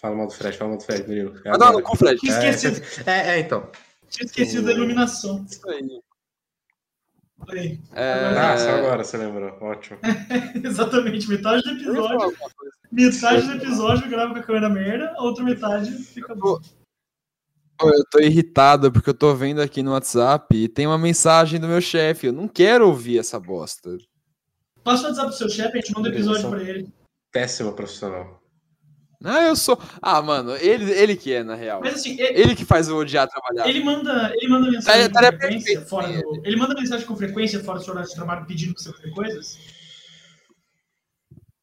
[0.00, 1.40] Fala mal do Fred, fala mal do Fred, menino.
[1.44, 2.20] É não, não, com o Fred.
[2.20, 3.08] Tinha esquecido.
[3.08, 3.70] É, é, então.
[4.08, 5.44] Tinha esquecido da iluminação.
[5.48, 6.00] Isso aí.
[7.48, 7.80] Aí.
[7.92, 8.38] É...
[8.38, 9.50] Ah, só agora você lembrou.
[9.60, 9.98] Ótimo.
[10.64, 12.36] Exatamente, metade do episódio.
[12.90, 16.60] Metade do episódio grava com a câmera merda, a outra metade fica boa.
[17.80, 21.68] Eu tô irritado porque eu tô vendo aqui no WhatsApp e tem uma mensagem do
[21.68, 22.28] meu chefe.
[22.28, 23.96] Eu não quero ouvir essa bosta.
[24.82, 26.92] Passa o WhatsApp pro seu chefe, a gente manda um episódio pra ele.
[27.32, 28.40] Péssimo profissional.
[29.24, 29.78] Ah, eu sou.
[30.02, 31.80] Ah, mano, ele, ele que é, na real.
[31.80, 33.66] Mas assim, ele, ele que faz o odiar trabalhar.
[33.66, 37.78] Ele manda, ele manda mensagem com frequência fora do, Ele manda mensagem com frequência fora
[37.78, 39.58] do seu horário de trabalho pedindo pra você fazer coisas?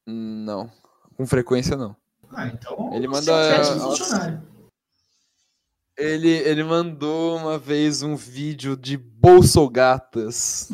[0.08, 0.72] Não.
[1.16, 1.96] Com frequência não.
[2.32, 2.92] Ah, então.
[2.96, 3.32] Ele manda.
[6.02, 10.70] Ele, ele mandou uma vez um vídeo de bolsogatas.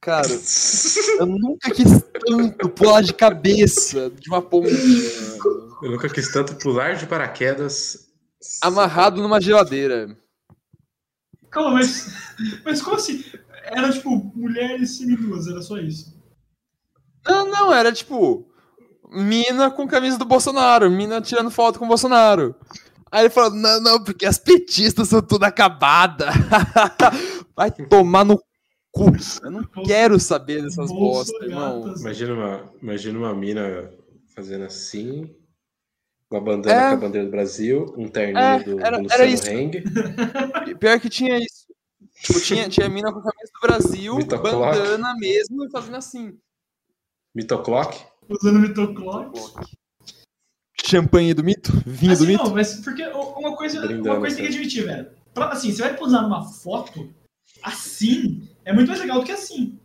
[0.00, 0.28] Cara,
[1.18, 1.90] eu nunca quis
[2.24, 4.70] tanto pular de cabeça de uma ponte.
[5.82, 8.08] Eu nunca quis tanto pular de paraquedas.
[8.62, 10.16] Amarrado numa geladeira.
[11.50, 12.06] Calma, mas.
[12.64, 13.24] Mas como assim?
[13.64, 16.16] Era tipo mulheres seminuas, era só isso.
[17.26, 18.48] Não, não, era tipo.
[19.10, 22.54] Mina com camisa do Bolsonaro, mina tirando foto com o Bolsonaro.
[23.10, 26.26] Aí ele falou: não, não, porque as petistas são tudo acabada.
[27.54, 28.38] Vai tomar no
[28.90, 29.12] cu.
[29.42, 31.94] Eu não quero saber dessas bostas, irmão.
[31.98, 33.90] Imagina uma, imagina uma mina
[34.34, 35.34] fazendo assim,
[36.28, 36.88] com a bandana é.
[36.90, 39.48] com a bandeira do Brasil, um terninho é, do, era, do Luciano era isso.
[39.48, 39.70] Heng.
[40.78, 41.66] Pior que tinha isso.
[42.22, 46.36] Tipo, tinha, tinha mina com a camisa do Brasil, bandana mesmo, e fazendo assim.
[47.34, 47.98] Mitoclock?
[48.28, 49.38] Usando mitoclock.
[50.88, 51.72] Champanhe do mito?
[51.84, 52.44] Vinho assim, do mito?
[52.44, 55.10] Não, mas porque uma coisa, uma coisa tem que admitir, velho.
[55.34, 57.12] Assim, você vai posar numa foto
[57.62, 59.78] assim, é muito mais legal do que assim.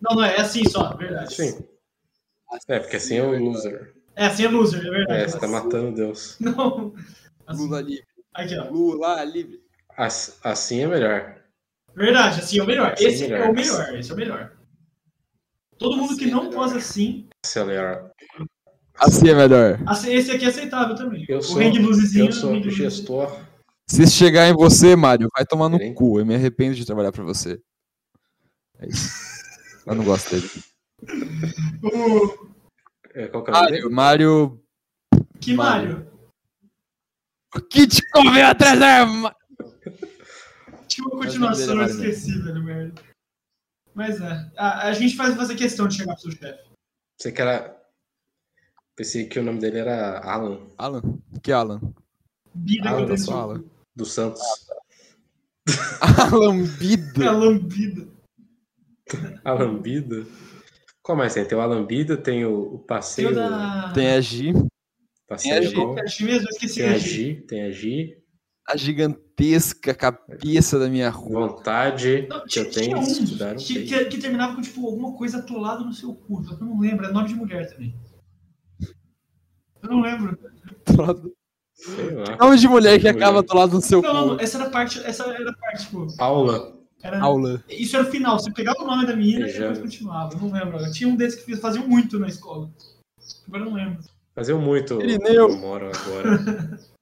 [0.00, 1.34] Não, não é, é assim só, verdade.
[1.34, 1.64] Sim.
[2.68, 3.94] É, porque assim é o loser.
[4.14, 5.20] É, assim é loser, é verdade.
[5.20, 6.36] É, você tá matando Deus.
[6.40, 6.94] Não.
[7.46, 7.62] Assim.
[7.62, 8.06] Lula livre.
[8.34, 8.68] Aqui, ó.
[8.70, 9.62] Lula livre.
[9.96, 11.42] Assim é melhor.
[11.94, 12.92] Verdade, assim é o melhor.
[12.92, 13.46] Assim esse é, melhor.
[13.46, 14.56] é, o melhor, esse é o melhor.
[15.78, 17.28] Todo mundo assim que não é posa assim.
[17.44, 18.10] Esse é melhor.
[19.02, 19.80] Assim é melhor.
[19.84, 21.24] Assim, esse aqui é aceitável também.
[21.28, 21.76] Eu sou, o hang
[22.16, 23.36] Eu sou gestor.
[23.88, 26.20] Se chegar em você, Mário, vai tomar no cu.
[26.20, 27.60] Eu me arrependo de trabalhar pra você.
[28.78, 29.10] É isso.
[29.84, 30.48] Eu não gosto dele.
[33.14, 34.64] É, qual que é Mário, Mário.
[35.40, 36.06] Que Mário?
[37.54, 39.04] O que te convém atrás da.
[40.86, 43.02] Tinha uma continuação, eu esqueci, velho, merda.
[43.94, 44.50] Mas é.
[44.56, 46.70] A, a gente faz fazer questão de chegar pro seu chefe.
[47.20, 47.81] Você que era.
[48.94, 50.60] Pensei que o nome dele era Alan.
[50.76, 51.02] Alan?
[51.42, 51.80] Que Alan?
[52.54, 53.64] Bida Alan, da Alan.
[53.96, 54.42] Do Santos.
[56.30, 57.30] Alambida.
[57.30, 58.08] Alambida.
[59.44, 60.26] Alambida?
[61.02, 61.44] Qual mais tem?
[61.44, 63.28] Tem o Alambida, tem o, o Passeio.
[63.28, 63.92] Tem, da...
[63.94, 64.52] tem a Gi.
[65.26, 65.74] Passeio tem a Gi.
[65.74, 67.34] Tem a Gi mesmo, eu esqueci tem a Gi.
[67.48, 68.22] Tem a Gi.
[68.68, 71.48] A gigantesca cabeça da minha rua.
[71.48, 73.56] Vontade não, que eu tenho um, de estudar.
[73.56, 76.44] Que, que, que, terminava com tipo, alguma coisa atolada no seu cu.
[76.48, 77.06] Eu não lembro.
[77.06, 77.92] É nome de mulher também.
[79.82, 80.38] Eu não lembro.
[80.86, 81.32] Atolado.
[82.38, 84.26] Nome de mulher que acaba do lado do seu não, cu.
[84.34, 85.00] Não, essa era a parte.
[85.04, 86.16] Essa era a parte, tipo.
[86.16, 86.80] Paula.
[87.02, 87.64] Era, Aula.
[87.68, 88.38] isso era o final.
[88.38, 90.34] Você pegava o nome da menina e depois continuava.
[90.34, 90.78] Eu não lembro.
[90.78, 92.70] Eu tinha um desses que faziam muito na escola.
[93.48, 94.04] Agora eu não lembro.
[94.34, 95.02] Fazia muito.
[95.02, 95.50] Irineu.
[95.50, 96.78] Eu moro agora.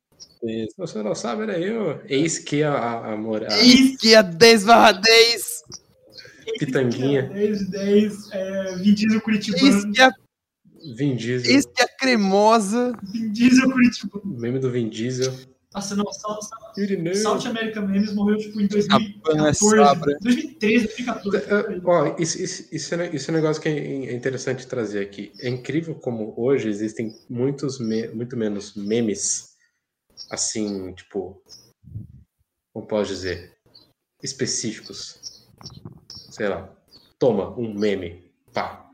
[0.42, 0.74] Isso.
[0.78, 2.00] Você não sabe, era eu.
[2.06, 5.62] Eis que a, a, a, a Isso, Que é 10 barra 10.
[6.58, 9.92] pitanguinha, 10 de 10, é, Vin Diesel Eis Curitibano.
[9.92, 10.10] que é,
[10.96, 12.92] Vin Diesel, eis que é cremosa.
[13.02, 14.22] Vin Diesel Curitibano.
[14.38, 15.32] meme do Vin Diesel.
[15.72, 17.14] Nossa, não, South, South, Irineu.
[17.14, 19.76] South American Memes morreu tipo em Capanga 2014.
[19.76, 20.18] Sabra.
[20.20, 21.36] 2013, 2014.
[21.36, 25.32] É, Ó, isso, isso, isso, é, isso é um negócio que é interessante trazer aqui.
[25.38, 29.50] É incrível como hoje existem muitos me- muito menos memes,
[30.28, 31.40] assim, tipo,
[32.74, 33.56] como posso dizer,
[34.24, 35.46] específicos.
[36.30, 36.68] Sei lá,
[37.16, 38.89] toma um meme, pá.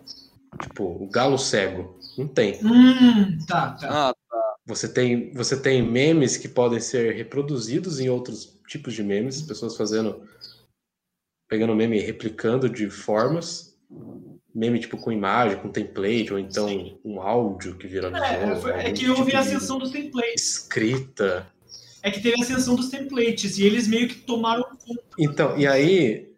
[0.61, 1.99] Tipo, o galo cego.
[2.17, 2.59] Não tem.
[2.65, 4.11] Hum, tá, tá.
[4.33, 9.43] Ah, Você tem, você tem memes que podem ser reproduzidos em outros tipos de memes,
[9.43, 10.23] pessoas fazendo.
[11.49, 13.77] pegando meme e replicando de formas.
[14.55, 16.99] Meme tipo com imagem, com template, ou então Sim.
[17.05, 18.71] um áudio que viralizou.
[18.71, 20.43] É, é que houve tipo a ascensão dos templates.
[20.43, 21.47] Escrita.
[22.03, 23.59] É que teve a ascensão dos templates.
[23.59, 25.03] E eles meio que tomaram conta.
[25.19, 26.35] Então, e aí.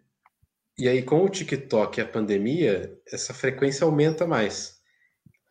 [0.79, 4.79] E aí, com o TikTok e a pandemia, essa frequência aumenta mais.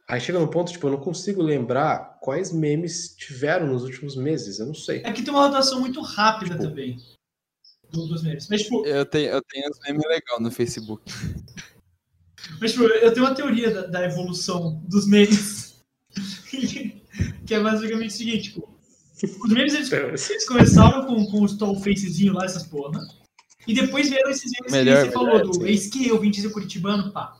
[0.08, 4.58] Aí chega num ponto, tipo, eu não consigo lembrar quais memes tiveram nos últimos meses,
[4.58, 5.02] eu não sei.
[5.04, 6.96] É que tem uma rotação muito rápida Tipo- também.
[7.92, 8.48] do- dos memes.
[8.48, 11.04] Mas, tipo, eu tenho, eu tenho uns memes legais no Facebook.
[12.60, 15.82] Mas, tipo, eu tenho uma teoria da, da evolução dos memes.
[17.46, 18.54] que é basicamente o seguinte,
[19.18, 19.92] tipo, os memes eles,
[20.30, 23.00] eles começaram com, com os tall facezinho lá, essas porra.
[23.68, 26.30] E depois vieram esses memes Melhor, que você melhor, falou, do eis que eu vim
[26.30, 27.36] dizer curitibano, pá.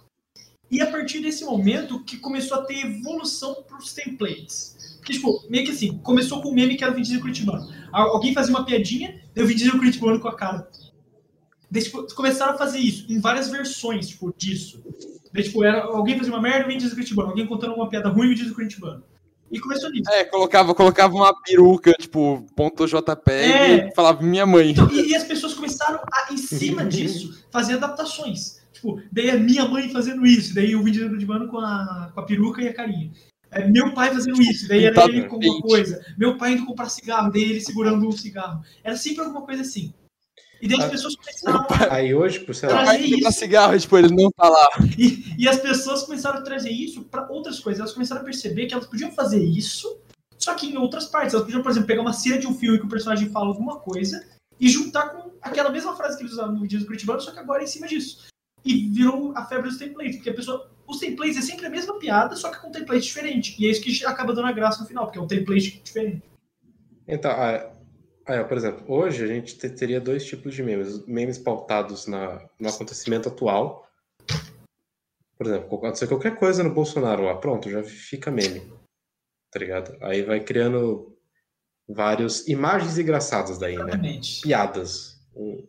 [0.71, 4.77] E a partir desse momento que começou a ter evolução pros templates.
[4.99, 7.67] Porque, tipo, meio que assim, começou com um meme que era o Vin Diesel Curitibano.
[7.91, 10.69] Al- Alguém fazia uma piadinha, deu o Vin Diesel Curitibano com a cara.
[11.71, 14.83] Daí, tipo, começaram a fazer isso em várias versões, tipo, disso.
[15.33, 17.31] Daí, tipo, era, alguém fazia uma merda, o Vin Diesel Curitibano.
[17.31, 19.03] Alguém contando uma piada ruim, o Vin Diesel Curitibano.
[19.51, 20.11] E começou nisso.
[20.11, 23.89] É, colocava, colocava uma peruca, tipo, ponto JPEG É.
[23.89, 24.73] e falava minha mãe.
[24.73, 25.38] Então, e, e as pessoas
[25.89, 28.59] começaram a, em cima disso, fazer adaptações.
[28.73, 32.21] Tipo, daí a minha mãe fazendo isso, daí o Vin Diesel Curitibano com a, com
[32.21, 33.11] a peruca e a carinha.
[33.51, 35.63] É, meu pai fazendo isso, daí era ele com uma pente.
[35.63, 36.05] coisa.
[36.19, 38.63] Meu pai indo comprar cigarro, daí ele segurando um cigarro.
[38.85, 39.93] Era sempre alguma coisa assim.
[40.61, 40.91] E daí as Ah.
[40.91, 43.33] pessoas começaram a Aí hoje, por sei lá, Trazer isso.
[43.33, 44.69] cigarro e, tipo, ele não tá lá.
[44.99, 47.81] E, e as pessoas começaram a trazer isso para outras coisas.
[47.81, 49.99] Elas começaram a perceber que elas podiam fazer isso,
[50.37, 51.33] só que em outras partes.
[51.33, 53.79] Elas podiam, por exemplo, pegar uma cena de um filme que o personagem fala alguma
[53.79, 54.23] coisa
[54.61, 57.39] e juntar com aquela mesma frase que eles usavam no vídeo do Curitibano, só que
[57.39, 58.27] agora em cima disso.
[58.65, 60.71] E virou a febre dos templates, porque a pessoa.
[60.87, 63.55] Os templates é sempre a mesma piada, só que com um template diferente.
[63.59, 66.23] E é isso que acaba dando a graça no final, porque é um template diferente.
[67.07, 67.71] Então, ah,
[68.27, 71.07] ah, por exemplo, hoje a gente te- teria dois tipos de memes.
[71.07, 73.87] Memes pautados na, no acontecimento atual.
[75.37, 78.61] Por exemplo, acontecer qualquer coisa no Bolsonaro lá, pronto, já fica meme.
[79.51, 79.97] Tá ligado?
[80.03, 81.17] Aí vai criando
[81.89, 83.83] várias imagens engraçadas daí, né?
[83.83, 84.41] Exatamente.
[84.43, 85.67] Piadas, um,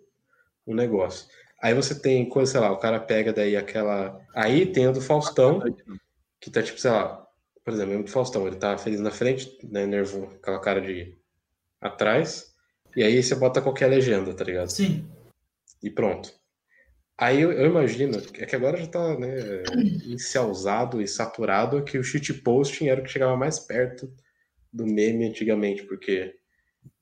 [0.68, 1.28] um negócio.
[1.62, 4.20] Aí você tem coisa, sei lá, o cara pega daí aquela.
[4.34, 5.62] Aí tem o do Faustão,
[6.40, 7.28] que tá tipo, sei lá,
[7.64, 11.18] por exemplo, lembra do Faustão, ele tá feliz na frente, né, nervoso, aquela cara de
[11.82, 12.54] atrás,
[12.96, 14.70] e aí você bota qualquer legenda, tá ligado?
[14.70, 15.08] Sim.
[15.84, 16.34] E pronto.
[17.18, 19.64] Aí eu, eu imagino, é que agora já tá, né,
[20.06, 24.12] inicializado e saturado, que o shitposting era o que chegava mais perto
[24.72, 26.39] do meme antigamente, porque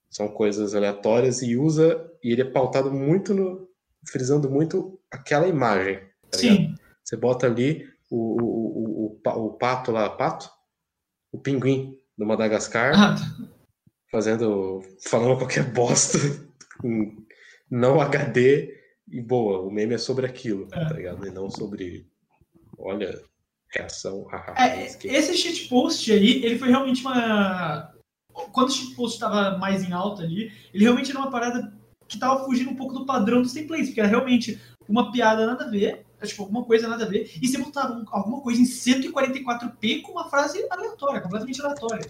[0.10, 3.68] são coisas aleatórias e usa, e ele é pautado muito no,
[4.10, 6.00] frisando muito aquela imagem,
[6.32, 6.58] tá ligado?
[6.58, 6.76] Sim.
[7.04, 10.50] Você bota ali o, o, o, o, pa- o pato lá, pato?
[11.32, 13.16] O pinguim do Madagascar, Ah,
[14.12, 14.82] fazendo.
[15.06, 16.18] falando qualquer bosta,
[17.70, 18.76] não HD,
[19.10, 20.86] e boa, o meme é sobre aquilo, É.
[20.88, 21.26] tá ligado?
[21.28, 22.08] E não sobre.
[22.78, 23.22] Olha,
[23.74, 24.26] reação.
[24.58, 27.94] É, esse shitpost aí, ele foi realmente uma.
[28.52, 31.74] Quando o shitpost estava mais em alta ali, ele realmente era uma parada
[32.08, 35.66] que estava fugindo um pouco do padrão dos templates, porque era realmente uma piada nada
[35.66, 38.66] a ver, tipo, alguma coisa nada a ver, e você botava um- alguma coisa em
[38.66, 42.10] 144p com uma frase aleatória, completamente aleatória.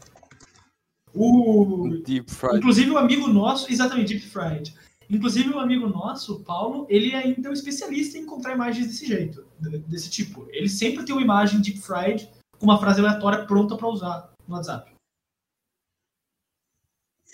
[1.14, 2.58] O, Deep fried.
[2.58, 4.76] Inclusive o amigo nosso, exatamente, Deep Fried.
[5.10, 9.08] Inclusive o amigo nosso, o Paulo, ele ainda é um especialista em encontrar imagens desse
[9.08, 9.46] jeito,
[9.88, 10.46] desse tipo.
[10.50, 14.56] Ele sempre tem uma imagem Deep Fried com uma frase aleatória pronta para usar no
[14.56, 14.92] WhatsApp.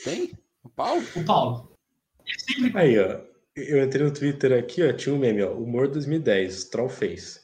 [0.03, 0.31] Tem?
[0.63, 0.97] O pau?
[1.15, 1.77] O Paulo.
[2.25, 2.77] Sempre...
[2.77, 3.21] Aí, ó.
[3.55, 5.53] Eu entrei no Twitter aqui, ó, tinha um meme, ó.
[5.53, 7.41] Humor 2010, Trollface.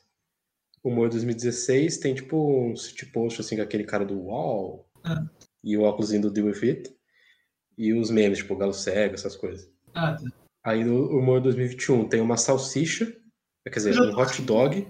[0.84, 5.28] Humor 2016 tem tipo um city post assim com aquele cara do UOL Ah.
[5.64, 6.96] e o óculos do Deal With It.
[7.78, 9.70] E os memes, tipo, Galo Cego, essas coisas.
[9.94, 10.24] Ah, tá.
[10.64, 13.06] Aí o humor 2021 tem uma salsicha,
[13.66, 14.88] quer dizer, um hot dog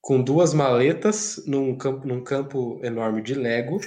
[0.00, 3.80] com duas maletas num campo, num campo enorme de Lego.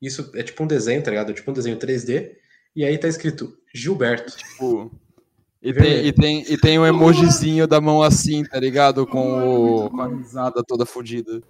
[0.00, 1.30] Isso é tipo um desenho, tá ligado?
[1.30, 2.32] É tipo um desenho 3D.
[2.74, 4.36] E aí tá escrito Gilberto.
[4.36, 4.90] Tipo,
[5.62, 9.06] e tem, e, tem, e tem um emojizinho da mão assim, tá ligado?
[9.06, 11.42] Com, o, com a risada toda fodida.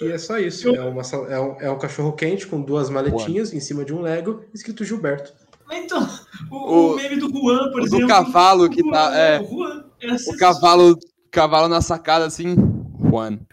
[0.00, 0.68] E é só isso.
[0.68, 4.00] É, uma, é, um, é um cachorro quente com duas maletinhas em cima de um
[4.00, 5.32] Lego, escrito Gilberto.
[5.72, 6.06] Então,
[6.50, 8.06] o, o, o meme do Juan, por exemplo.
[8.06, 9.16] Do cavalo que tá.
[9.16, 10.98] É, o, Juan, é o cavalo,
[11.30, 12.54] cavalo na sacada assim.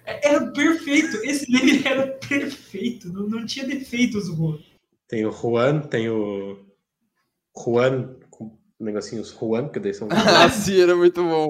[0.06, 1.18] É, era perfeito.
[1.24, 3.12] Esse meme era perfeito.
[3.12, 4.60] Não, não tinha defeitos o Juan.
[5.08, 6.66] Tem o Juan, tem o.
[7.58, 10.08] Juan com negocinhos Juan, que daí são.
[10.12, 11.50] ah, sim, era muito bom.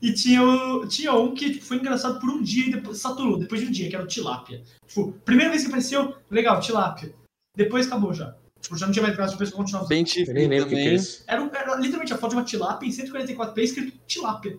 [0.00, 3.38] e tinha, o, tinha um que tipo, foi engraçado por um dia e depois saturou,
[3.38, 4.62] depois de um dia, que era o Tilápia.
[4.86, 7.12] Tipo, primeira vez que apareceu, legal, Tilápia.
[7.56, 8.34] Depois acabou já.
[8.60, 9.88] Tipo, já não tinha mais graça, o pessoal continuava.
[9.88, 11.24] Bem nem lembro o que, que é isso.
[11.26, 14.58] Era, era literalmente a foto de uma tilápia em 144p escrito tilápia.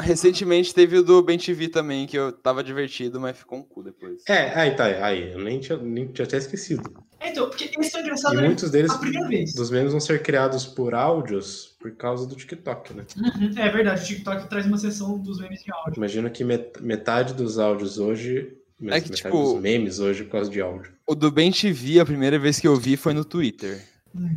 [0.00, 3.82] Recentemente teve o do Ben TV também, que eu tava divertido, mas ficou um cu
[3.82, 4.22] depois.
[4.28, 6.92] É, aí tá, aí, eu nem tinha, nem tinha até esquecido.
[7.20, 8.46] É, então, porque esse foi engraçado E né?
[8.46, 9.54] muitos deles, a primeira vez.
[9.54, 13.04] dos memes vão ser criados por áudios por causa do TikTok, né?
[13.16, 15.94] Uhum, É verdade, o TikTok traz uma seção dos memes de áudio.
[15.98, 20.32] Imagino que met- metade dos áudios hoje, É metade que, tipo- dos memes hoje por
[20.32, 20.92] causa de áudio.
[21.06, 23.80] O do Ben TV, a primeira vez que eu vi foi no Twitter.
[24.14, 24.36] Hum.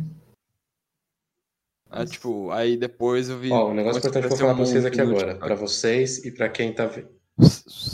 [1.90, 3.50] Ah, tipo, aí depois eu vi.
[3.52, 6.24] Ó, um negócio a importante que eu vou falar pra vocês aqui agora, pra vocês
[6.24, 7.06] e pra quem tá ve-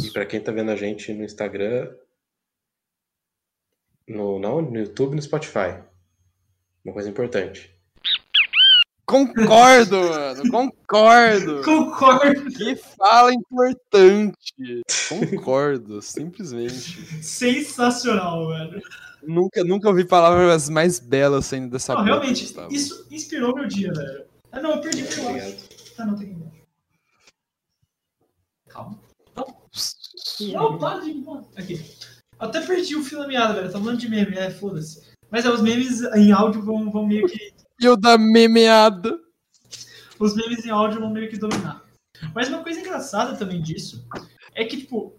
[0.05, 1.91] e para quem tá vendo a gente no Instagram,
[4.09, 5.83] no não, no YouTube, e no Spotify.
[6.85, 7.71] Uma coisa importante.
[9.07, 11.63] Concordo, mano, concordo.
[11.65, 12.51] Concordo.
[12.51, 14.83] Que fala importante.
[15.09, 17.23] Concordo, simplesmente.
[17.23, 18.81] Sensacional, velho.
[19.23, 22.73] Nunca, nunca ouvi palavras mais belas saindo dessa Não, boca, realmente, Gustavo.
[22.73, 24.25] isso inspirou meu dia, velho.
[24.51, 25.57] Ah, não, eu perdi meu áudio.
[25.99, 26.63] Ah, não, tem embaixo.
[28.69, 29.01] Calma.
[29.37, 29.47] Não,
[30.53, 31.25] não para de ir
[31.57, 31.75] Aqui.
[32.41, 33.71] Eu até perdi o fio da meada, velho.
[33.71, 35.13] Tá falando de meme, é, foda-se.
[35.31, 37.53] Mas é, os memes em áudio vão, vão meio que.
[37.81, 39.19] E o da memeada.
[40.19, 41.85] Os memes em áudio vão meio que dominar.
[42.35, 44.07] Mas uma coisa engraçada também disso
[44.55, 45.15] é que, tipo,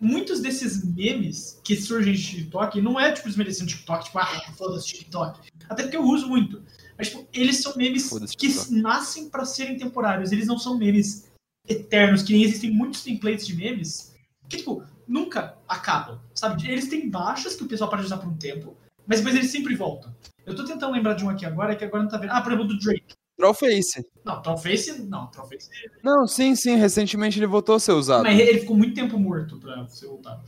[0.00, 4.86] muitos desses memes que surgem de TikTok não é, tipo, desmerecendo TikTok, tipo, ah, foda-se
[4.86, 5.40] TikTok.
[5.68, 6.62] Até porque eu uso muito.
[6.96, 10.32] Mas, tipo, eles são memes que nascem pra serem temporários.
[10.32, 11.30] Eles não são memes
[11.68, 14.14] eternos, que nem existem muitos templates de memes
[14.48, 16.68] que, tipo, nunca acabam, sabe?
[16.68, 19.50] Eles têm baixas que o pessoal para de usar por um tempo, mas depois eles
[19.50, 20.14] sempre voltam.
[20.44, 22.30] Eu tô tentando lembrar de um aqui agora, que agora não tá vendo.
[22.30, 23.14] Ah, por exemplo, do Drake.
[23.40, 24.06] Trollface.
[24.24, 25.68] Não, Trollface, não, Trollface
[26.02, 28.22] Não, sim, sim, recentemente ele voltou a ser usado.
[28.24, 30.42] Mas ele ficou muito tempo morto pra ser voltado.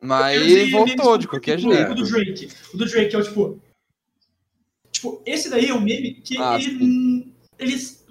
[0.00, 1.90] Mas Eu ele voltou memes de qualquer tipo, jeito.
[1.92, 2.48] O do Drake.
[2.72, 3.60] O do Drake é o tipo.
[4.92, 6.84] Tipo, esse daí é um meme que Ah, ele.
[6.84, 8.04] hum, Eles.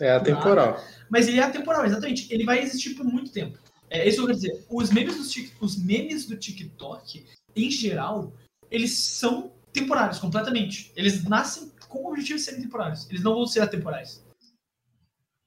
[0.00, 0.82] É atemporal.
[1.08, 2.32] Mas ele é atemporal, exatamente.
[2.32, 3.58] Ele vai existir por muito tempo.
[3.88, 4.66] É isso que eu quero dizer.
[4.68, 7.24] Os memes, do Tik- os memes do TikTok,
[7.56, 8.34] em geral,
[8.70, 10.92] eles são temporários, completamente.
[10.94, 13.08] Eles nascem com o objetivo de serem temporários.
[13.08, 14.24] Eles não vão ser atemporais.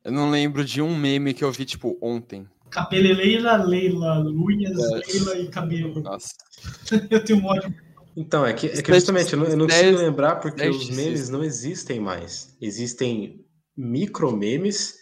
[0.04, 2.47] Eu não lembro de um meme que eu vi, tipo, ontem.
[2.71, 5.12] Cabeleleila, Leila, unhas, É.
[5.12, 6.01] Leila e cabelo.
[6.01, 6.34] Nossa.
[7.10, 7.73] Eu tenho um ódio.
[8.15, 11.30] Então, é que, é que justamente eu não, eu não consigo lembrar porque os memes
[11.30, 12.58] não existem mais.
[12.60, 13.45] Existem
[13.77, 14.95] micro-memes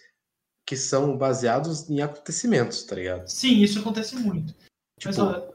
[0.64, 3.28] que são baseados em acontecimentos, tá ligado?
[3.28, 4.54] Sim, isso acontece muito.
[5.04, 5.50] Mas, Tipo, ó,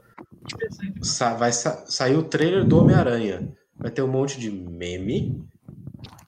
[0.59, 1.07] pensar aqui.
[1.07, 3.55] Sa vai sa sair o trailer do Homem-Aranha.
[3.77, 5.41] Vai ter um monte de meme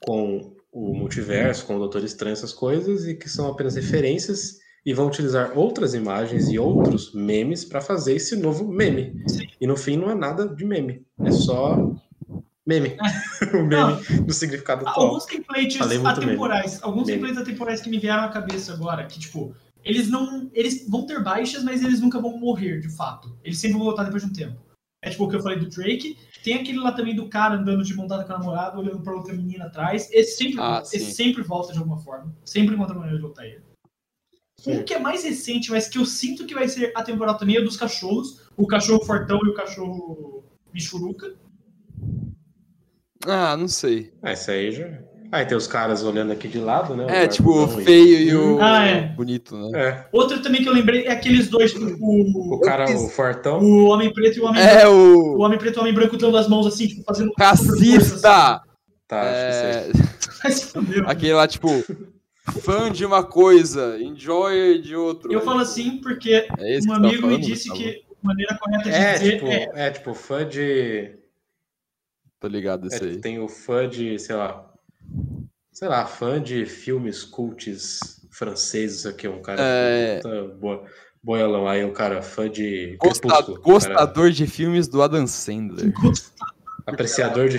[0.00, 4.94] com o multiverso, com o Doutor Estranho, essas coisas, e que são apenas referências e
[4.94, 9.22] vão utilizar outras imagens e outros memes para fazer esse novo meme.
[9.60, 11.94] E no fim não é nada de meme, é só
[12.66, 12.96] meme.
[13.54, 15.06] o meme no significado atual.
[15.06, 16.82] Alguns templates atemporais.
[16.82, 17.18] Alguns Meme.
[17.18, 20.50] templates atemporais que me vieram à cabeça agora, que, tipo, eles não.
[20.52, 23.36] Eles vão ter baixas, mas eles nunca vão morrer, de fato.
[23.42, 24.60] Eles sempre vão voltar depois de um tempo.
[25.02, 26.16] É tipo o que eu falei do Drake.
[26.48, 29.34] Tem aquele lá também do cara andando de montada com a namorada, olhando pra outra
[29.34, 30.08] menina atrás.
[30.10, 31.10] Esse sempre, Ah, esse sim.
[31.10, 32.34] sempre volta de alguma forma.
[32.42, 33.60] Sempre encontra maneira de voltar ele.
[34.58, 34.78] Sim.
[34.78, 37.60] Um que é mais recente, mas que eu sinto que vai ser atemporal também é
[37.60, 38.48] dos cachorros.
[38.56, 40.42] O cachorro fortão e o cachorro
[40.72, 41.34] michuruca.
[43.26, 44.14] Ah, não sei.
[44.22, 45.02] Ah, isso aí já.
[45.30, 47.04] Ah, e tem os caras olhando aqui de lado, né?
[47.24, 49.00] É, tipo, o barbudão e- feio e o Ah, é.
[49.08, 49.78] bonito, né?
[49.78, 53.60] É, Outro também que eu lembrei é aqueles dois, tipo, o, o cara, o fortão.
[53.60, 54.78] o homem preto e o homem branco.
[54.78, 57.30] É O o homem preto e o homem branco dando as mãos assim, tipo, fazendo.
[57.38, 58.62] racista!
[59.06, 61.02] Tá, acho que sei.
[61.04, 61.68] É, aquele lá, tipo,
[62.62, 65.32] fã de uma coisa, enjoy de outro.
[65.32, 68.56] Eu falo assim porque É esse um tá amigo me falando, disse que a maneira
[68.58, 69.68] correta de É, dizer tipo, é.
[69.74, 71.12] é tipo fã de.
[72.40, 73.20] Tô ligado É, isso tipo, aí.
[73.20, 74.67] tem o fã de, sei lá,
[75.72, 80.16] sei lá, fã de filmes cults franceses, isso aqui, um cara É.
[80.16, 80.84] puta bo-
[81.22, 81.66] boiolão.
[81.68, 85.92] Aí o cara fã de Gosta- Crepúsculo, Gostador de filmes do Adam Sandler.
[85.92, 86.12] cara,
[86.86, 87.58] apreciador de,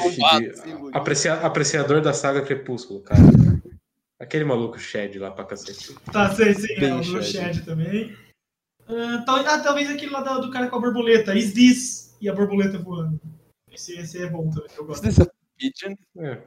[0.94, 3.22] aprecia- apreciador da saga Crepúsculo, cara.
[4.20, 5.96] Aquele maluco Shed lá pra cacete.
[6.12, 7.24] Tá, sei, sei, é, o Shed.
[7.24, 8.16] Shed também.
[8.88, 11.36] Ah, tal- ah, talvez aquele lá do cara com a borboleta.
[11.36, 12.18] Is this?
[12.20, 13.20] E a borboleta voando.
[13.72, 15.06] Esse, esse é bom também, eu gosto.
[15.08, 15.28] Esse é
[15.58, 15.96] Pigeon.
[16.18, 16.42] É.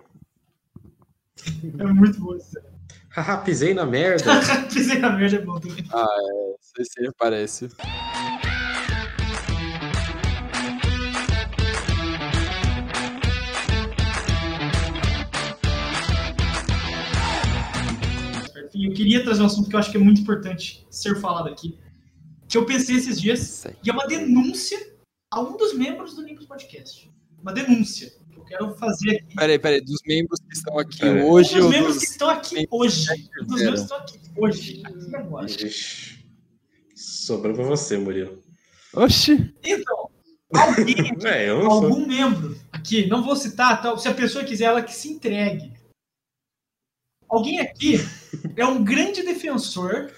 [1.78, 2.36] É muito bom.
[3.10, 4.24] Haha, pisei na merda.
[4.72, 5.84] Pisei na merda, é bom também.
[6.78, 7.68] Esse aí parece.
[18.64, 21.48] Enfim, eu queria trazer um assunto que eu acho que é muito importante ser falado
[21.48, 21.78] aqui.
[22.48, 23.76] Que eu pensei esses dias, Sei.
[23.84, 24.78] e é uma denúncia
[25.30, 27.10] a um dos membros do Nimbus Podcast.
[27.40, 28.10] Uma denúncia
[28.52, 29.34] quero fazer aqui.
[29.36, 31.22] Peraí, peraí, dos membros que estão aqui Peraí.
[31.22, 32.04] hoje dos ou membros dos...
[32.04, 33.06] que estão aqui hoje.
[33.46, 34.82] dos membros que estão aqui hoje.
[34.84, 35.46] Aqui agora.
[35.46, 36.24] Ixi.
[36.94, 38.42] Sobrou pra você, Murilo.
[38.94, 39.54] Oxi!
[39.64, 40.10] Então,
[40.54, 41.84] alguém É, eu não sou.
[41.84, 45.72] algum membro aqui, não vou citar, tal, se a pessoa quiser, ela que se entregue.
[47.28, 47.94] Alguém aqui
[48.56, 50.12] é um grande defensor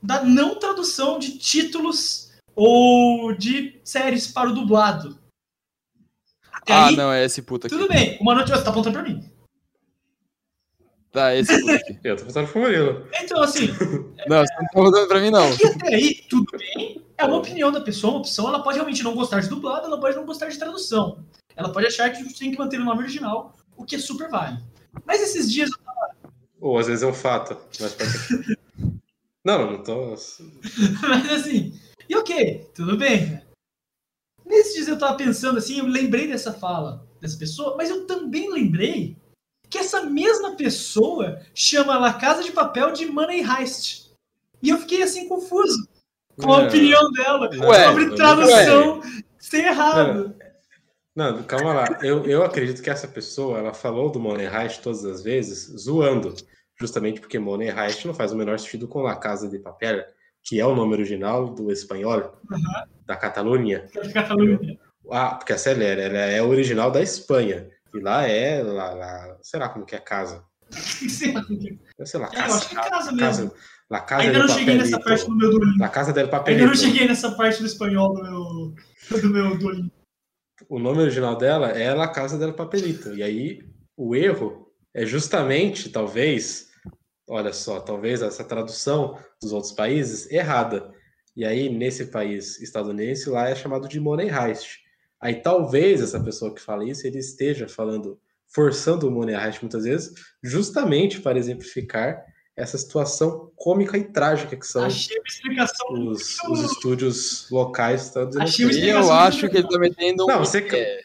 [0.00, 5.18] da não tradução de títulos ou de séries para o dublado.
[6.68, 7.74] Até Ah, aí, não, é esse puto aqui.
[7.74, 8.18] tudo bem.
[8.20, 9.24] Uma noite você tá apontando pra mim.
[11.10, 11.98] Tá, esse puto aqui.
[12.04, 13.08] Eu tô pensando pro Murilo.
[13.14, 13.68] Então, assim,
[14.28, 15.50] Não, você não tá rodando pra mim, não.
[15.50, 17.02] aqui até aí, tudo bem.
[17.16, 18.46] É uma opinião da pessoa, uma opção.
[18.48, 21.24] Ela pode realmente não gostar de dublado, ela pode não gostar de tradução.
[21.56, 24.62] Ela pode achar que tem que manter o nome original, o que é super válido.
[25.06, 25.70] Mas esses dias
[26.60, 27.56] Ou às vezes é um fato.
[27.80, 28.58] Mas pode ser.
[29.44, 30.14] Não, não tô.
[31.08, 31.72] Mas assim,
[32.06, 33.26] e ok, tudo bem.
[33.26, 33.42] né?
[34.48, 38.50] Nesses dias eu tava pensando assim, eu lembrei dessa fala dessa pessoa, mas eu também
[38.50, 39.16] lembrei
[39.68, 44.10] que essa mesma pessoa chama La Casa de Papel de Money Heist.
[44.62, 45.86] E eu fiquei assim confuso
[46.40, 49.02] com a opinião dela Ué, sobre tradução
[49.38, 50.34] ser errado.
[51.14, 51.98] Não, calma lá.
[52.02, 56.34] Eu, eu acredito que essa pessoa, ela falou do Money Heist todas as vezes, zoando.
[56.80, 60.04] Justamente porque Money Heist não faz o menor sentido com La Casa de Papel,
[60.44, 62.38] que é o nome original do espanhol,
[63.06, 63.86] da Catalunha.
[64.02, 64.78] De Catalunha.
[65.10, 67.68] Ah, porque a série ela é original da Espanha.
[67.94, 70.44] E lá é, lá, lá, sei lá como que é casa.
[70.70, 71.44] Sei lá.
[72.04, 73.18] Sei lá, É, eu acho que é casa mesmo.
[73.50, 73.54] casa,
[73.90, 75.78] La Casa Ainda não cheguei nessa parte do meu Duolingo.
[75.78, 76.66] La Casa del Ainda Papelito.
[76.66, 79.90] não cheguei nessa parte do espanhol do meu, do meu Duolingo.
[80.68, 83.14] o nome original dela é La Casa del Papelito.
[83.14, 83.60] E aí
[83.96, 86.67] o erro é justamente, talvez,
[87.28, 90.92] olha só, talvez essa tradução dos outros países errada.
[91.36, 94.78] E aí, nesse país estadunidense, lá é chamado de Money Heist.
[95.20, 98.18] Aí talvez essa pessoa que fala isso, ele esteja falando,
[98.48, 102.24] forçando o Money Heist muitas vezes, justamente para exemplificar
[102.56, 104.84] essa situação cômica e trágica que são
[105.90, 108.44] os, os estúdios locais uma
[108.76, 110.26] E eu acho que ele tá metendo um.
[110.26, 111.00] Não, você- migué.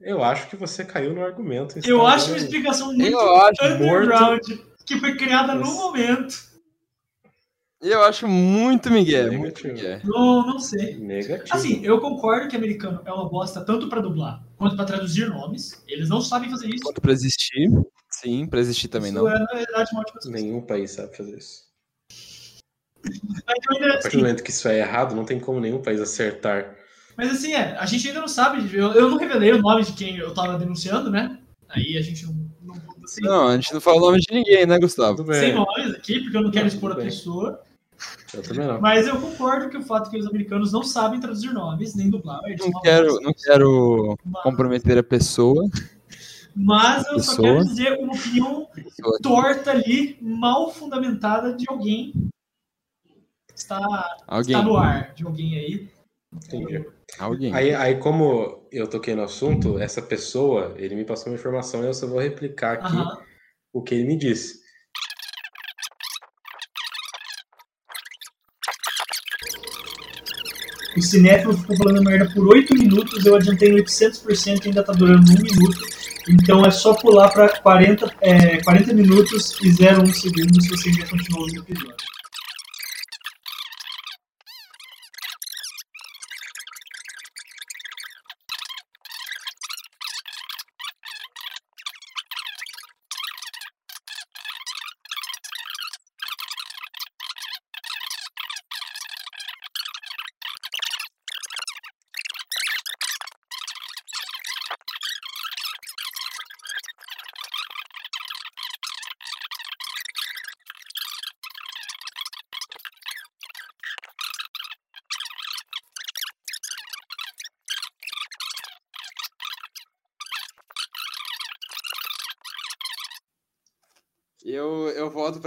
[0.00, 1.76] Eu acho que você caiu no argumento.
[1.84, 4.40] Eu está acho uma explicação muito Eu acho underground
[4.88, 5.74] que foi criada no Nossa.
[5.74, 6.48] momento.
[7.80, 10.00] E eu acho muito migué, muito migué.
[10.02, 10.96] Não, não sei.
[10.96, 11.56] Negativo.
[11.56, 15.80] Assim, eu concordo que americano é uma bosta tanto pra dublar quanto pra traduzir nomes.
[15.86, 16.82] Eles não sabem fazer isso.
[16.82, 17.70] Quanto pra existir.
[18.10, 19.28] Sim, pra existir também isso não.
[19.30, 20.32] é, na verdade, uma ótima.
[20.32, 21.68] Nenhum país sabe fazer isso.
[23.04, 23.14] Mas,
[23.70, 26.00] ainda, A partir do assim, momento que isso é errado, não tem como nenhum país
[26.00, 26.74] acertar.
[27.16, 28.74] mas assim, é, a gente ainda não sabe.
[28.74, 31.38] Eu, eu não revelei o nome de quem eu tava denunciando, né?
[31.68, 32.37] Aí a gente não.
[33.22, 35.24] Não assim, Não, a gente não fala o nome de ninguém, né, Gustavo?
[35.34, 37.60] Sem nomes aqui, porque eu não quero expor a pessoa.
[38.32, 38.80] Eu.
[38.80, 42.40] Mas eu concordo que o fato que os americanos não sabem traduzir nomes, nem dublar.
[42.44, 45.64] eles Não quero, não quero Mas- comprometer a pessoa.
[46.54, 47.42] Mas eu só Pessoa.
[47.48, 52.12] quero dizer uma opinião pessoa torta ali, mal fundamentada de alguém
[53.48, 53.78] que está,
[54.26, 54.56] Alguém.
[54.56, 55.88] está no ar, de alguém aí.
[56.34, 56.84] Entendi.
[57.18, 57.54] Alguém.
[57.54, 61.86] Aí, aí, como eu toquei no assunto, essa pessoa, ele me passou uma informação e
[61.86, 63.18] eu só vou replicar aqui Aham.
[63.72, 64.58] o que ele me disse.
[70.96, 75.30] O cinéfilo ficou falando merda por 8 minutos, eu adiantei 800% e ainda tá durando
[75.30, 75.78] 1 minuto.
[76.28, 81.06] Então é só pular para 40, é, 40 minutos e 01 segundos se você ainda
[81.06, 82.07] continuar o episódio.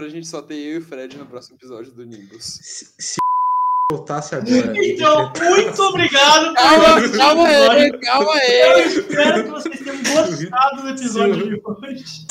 [0.02, 2.43] Pra gente só ter eu e o Fred no próximo episódio do Nimbus.
[2.43, 3.18] Se, se
[3.91, 4.74] voltasse agora.
[4.84, 8.88] Então, muito obrigado Calma, calma aí, calma Eu aí.
[8.88, 12.28] espero que vocês tenham gostado do episódio de hoje.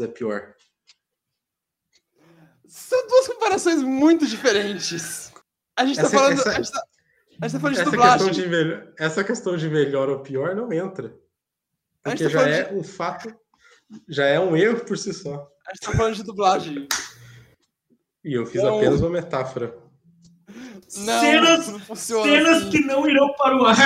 [0.00, 0.54] é pior.
[2.68, 5.32] São duas comparações muito diferentes.
[5.76, 6.32] A gente tá Essa- falando.
[6.38, 6.82] essa- A gente tá,
[7.40, 8.26] a gente tá falando de Essa dublagem.
[8.28, 11.16] questão de, melhor, essa questão de melhor ou pior não entra.
[12.02, 13.34] Porque tá já é um fato,
[14.08, 15.48] já é um erro por si só.
[15.66, 16.86] A gente tá falando de dublagem.
[18.24, 18.76] E eu fiz Não.
[18.78, 19.76] apenas uma metáfora.
[20.96, 22.70] Não, Cenas- não funciona Cenas assim.
[22.70, 23.76] que não irão para o ar.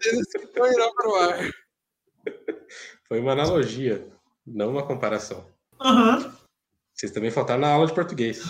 [0.00, 1.50] Cenas que não irão para o ar.
[3.08, 4.06] Foi uma analogia,
[4.46, 5.46] não uma comparação.
[5.80, 6.34] Aham.
[6.96, 8.42] Vocês também faltaram na aula de português.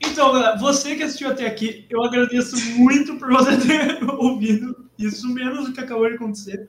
[0.00, 5.28] Então, galera, você que assistiu até aqui, eu agradeço muito por você ter ouvido isso,
[5.32, 6.68] menos o que acabou de acontecer.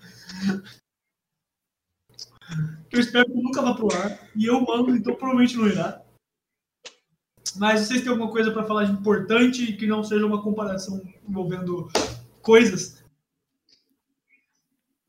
[2.92, 4.20] Eu espero que nunca vá pro ar.
[4.36, 6.04] E eu mando, então provavelmente não irá.
[7.56, 11.02] Mas vocês têm alguma coisa para falar de importante e que não seja uma comparação
[11.28, 11.90] envolvendo
[12.44, 13.04] coisas?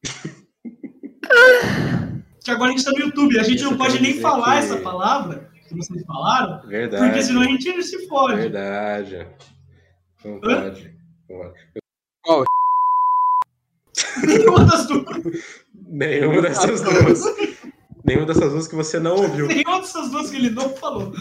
[2.44, 4.66] Que agora a gente tá no YouTube, a gente Isso não pode nem falar que-
[4.66, 7.04] essa palavra que vocês falaram, Verdade.
[7.04, 8.36] porque senão a gente se fode.
[8.36, 9.26] Verdade.
[10.24, 10.62] Não Hã?
[10.70, 10.94] pode.
[11.28, 11.54] Não
[12.26, 12.44] pode.
[14.26, 15.44] Nenhuma das duas.
[15.86, 17.22] Nenhuma dessas duas.
[18.04, 19.46] Nenhuma dessas duas que você não ouviu.
[19.46, 21.12] Nenhuma dessas duas que ele não falou.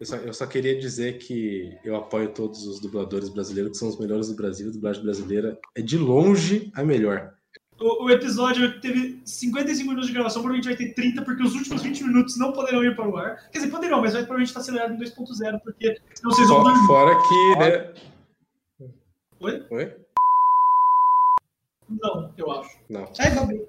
[0.00, 3.88] Eu só, eu só queria dizer que eu apoio todos os dubladores brasileiros, que são
[3.88, 4.68] os melhores do Brasil.
[4.68, 7.32] A dublagem brasileira é de longe a melhor.
[7.86, 11.82] O, o episódio teve 55 minutos de gravação, provavelmente vai ter 30, porque os últimos
[11.82, 13.50] 20 minutos não poderão ir para o ar.
[13.50, 16.64] Quer dizer, poderão, mas vai provavelmente estar acelerado em 2.0, porque senão vocês vão Fo-
[16.70, 16.86] dormir.
[16.86, 17.94] Fora que, né?
[19.40, 19.66] Oi?
[19.70, 19.96] Oi?
[21.90, 22.78] Não, eu acho.
[22.88, 23.12] Não.
[23.18, 23.66] Ai, Gabi.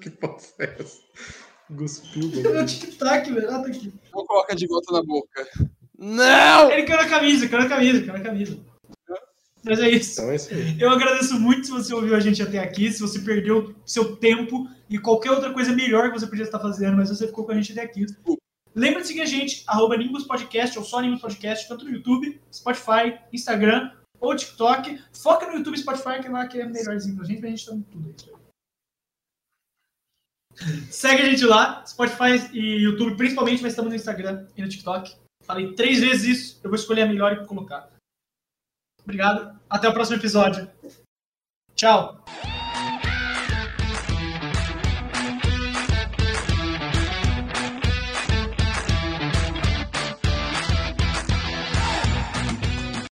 [0.00, 0.98] que porra é essa?
[1.78, 2.30] Cuspiu.
[2.40, 3.48] É meu tic-tac, velho.
[3.48, 3.92] Ah, tá aqui.
[4.12, 5.48] Não coloca de volta na boca.
[5.96, 6.68] Não!
[6.72, 8.58] Ele caiu na camisa, caiu na camisa, caiu na camisa.
[9.64, 10.20] Mas é isso.
[10.20, 10.48] Então é isso.
[10.78, 14.68] Eu agradeço muito se você ouviu a gente até aqui, se você perdeu seu tempo
[14.90, 17.54] e qualquer outra coisa melhor que você podia estar fazendo, mas você ficou com a
[17.54, 18.06] gente até aqui.
[18.74, 22.40] Lembre de seguir a gente, arroba Nimbus Podcast ou só Nimbus Podcast, tanto no YouTube,
[22.52, 25.00] Spotify, Instagram ou TikTok.
[25.12, 27.50] Foca no YouTube e Spotify, que é lá que é melhorzinho pra gente, mas a
[27.50, 28.42] gente tá em tudo isso aí.
[30.90, 35.16] Segue a gente lá, Spotify e YouTube principalmente, mas estamos no Instagram e no TikTok.
[35.44, 37.91] Falei três vezes isso, eu vou escolher a melhor e colocar.
[39.04, 39.58] Obrigado.
[39.68, 40.70] Até o próximo episódio.
[41.74, 42.24] Tchau.